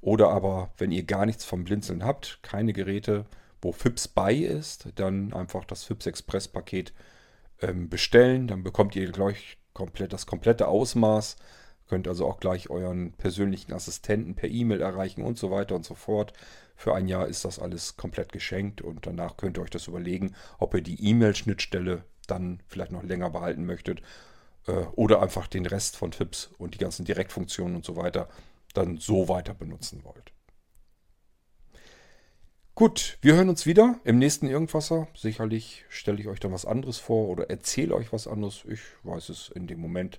Oder 0.00 0.30
aber, 0.30 0.72
wenn 0.78 0.92
ihr 0.92 1.04
gar 1.04 1.26
nichts 1.26 1.44
vom 1.44 1.64
Blinzeln 1.64 2.04
habt, 2.04 2.40
keine 2.42 2.72
Geräte, 2.72 3.26
wo 3.62 3.72
FIPS 3.72 4.08
bei 4.08 4.34
ist, 4.34 4.88
dann 4.96 5.32
einfach 5.32 5.64
das 5.64 5.84
FIPS 5.84 6.06
Express 6.06 6.48
Paket 6.48 6.92
ähm, 7.60 7.88
bestellen. 7.88 8.48
Dann 8.48 8.62
bekommt 8.62 8.96
ihr 8.96 9.10
gleich 9.12 9.58
komplett 9.80 10.12
das 10.12 10.26
komplette 10.26 10.68
Ausmaß. 10.68 11.36
Könnt 11.88 12.06
also 12.06 12.26
auch 12.26 12.38
gleich 12.38 12.68
euren 12.68 13.12
persönlichen 13.12 13.72
Assistenten 13.72 14.34
per 14.34 14.50
E-Mail 14.50 14.82
erreichen 14.82 15.22
und 15.22 15.38
so 15.38 15.50
weiter 15.50 15.74
und 15.74 15.86
so 15.86 15.94
fort. 15.94 16.34
Für 16.76 16.94
ein 16.94 17.08
Jahr 17.08 17.26
ist 17.26 17.46
das 17.46 17.58
alles 17.58 17.96
komplett 17.96 18.30
geschenkt 18.30 18.82
und 18.82 19.06
danach 19.06 19.38
könnt 19.38 19.58
ihr 19.58 19.62
euch 19.62 19.70
das 19.70 19.86
überlegen, 19.86 20.34
ob 20.58 20.74
ihr 20.74 20.82
die 20.82 21.02
E-Mail-Schnittstelle 21.02 22.04
dann 22.26 22.62
vielleicht 22.66 22.92
noch 22.92 23.02
länger 23.02 23.30
behalten 23.30 23.64
möchtet 23.64 24.02
äh, 24.66 24.84
oder 24.92 25.22
einfach 25.22 25.46
den 25.46 25.66
Rest 25.66 25.96
von 25.96 26.12
FIPS 26.12 26.50
und 26.58 26.74
die 26.74 26.78
ganzen 26.78 27.06
Direktfunktionen 27.06 27.76
und 27.76 27.84
so 27.84 27.96
weiter 27.96 28.28
dann 28.74 28.98
so 28.98 29.28
weiter 29.28 29.54
benutzen 29.54 30.04
wollt. 30.04 30.32
Gut, 32.80 33.18
wir 33.20 33.34
hören 33.34 33.50
uns 33.50 33.66
wieder 33.66 34.00
im 34.04 34.18
nächsten 34.18 34.46
Irgendwasser. 34.46 35.06
Sicherlich 35.14 35.84
stelle 35.90 36.18
ich 36.18 36.28
euch 36.28 36.40
dann 36.40 36.52
was 36.52 36.64
anderes 36.64 36.96
vor 36.96 37.28
oder 37.28 37.50
erzähle 37.50 37.94
euch 37.94 38.10
was 38.10 38.26
anderes. 38.26 38.64
Ich 38.66 38.80
weiß 39.02 39.28
es 39.28 39.50
in 39.50 39.66
dem 39.66 39.80
Moment. 39.80 40.18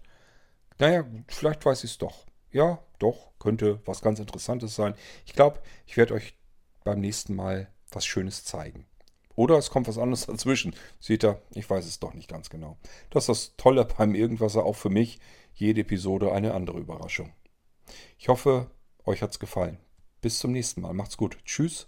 Naja, 0.78 1.04
vielleicht 1.28 1.66
weiß 1.66 1.84
ich 1.84 1.90
es 1.94 1.98
doch. 1.98 2.28
Ja, 2.52 2.78
doch, 3.00 3.32
könnte 3.40 3.82
was 3.86 4.04
ganz 4.04 4.20
Interessantes 4.20 4.76
sein. 4.76 4.94
Ich 5.26 5.34
glaube, 5.34 5.60
ich 5.88 5.98
werde 5.98 6.14
euch 6.14 6.38
beim 6.84 7.00
nächsten 7.00 7.34
Mal 7.34 7.68
was 7.90 8.06
Schönes 8.06 8.44
zeigen. 8.44 8.86
Oder 9.34 9.58
es 9.58 9.72
kommt 9.72 9.88
was 9.88 9.98
anderes 9.98 10.26
dazwischen. 10.28 10.76
Seht 11.00 11.24
ihr, 11.24 11.42
ich 11.56 11.68
weiß 11.68 11.88
es 11.88 12.00
doch 12.00 12.14
nicht 12.14 12.30
ganz 12.30 12.52
genau. 12.52 12.78
Das 13.10 13.24
ist 13.24 13.30
das 13.30 13.56
Tolle 13.58 13.86
beim 13.86 14.14
Irgendwasser, 14.14 14.66
auch 14.66 14.76
für 14.76 14.92
mich. 14.92 15.18
Jede 15.56 15.82
Episode 15.82 16.32
eine 16.32 16.54
andere 16.54 16.78
Überraschung. 16.78 17.34
Ich 18.20 18.30
hoffe, 18.30 18.70
euch 19.04 19.24
hat 19.24 19.32
es 19.32 19.40
gefallen. 19.40 19.80
Bis 20.22 20.38
zum 20.38 20.52
nächsten 20.52 20.82
Mal. 20.82 20.94
Macht's 20.94 21.18
gut. 21.18 21.40
Tschüss, 21.44 21.88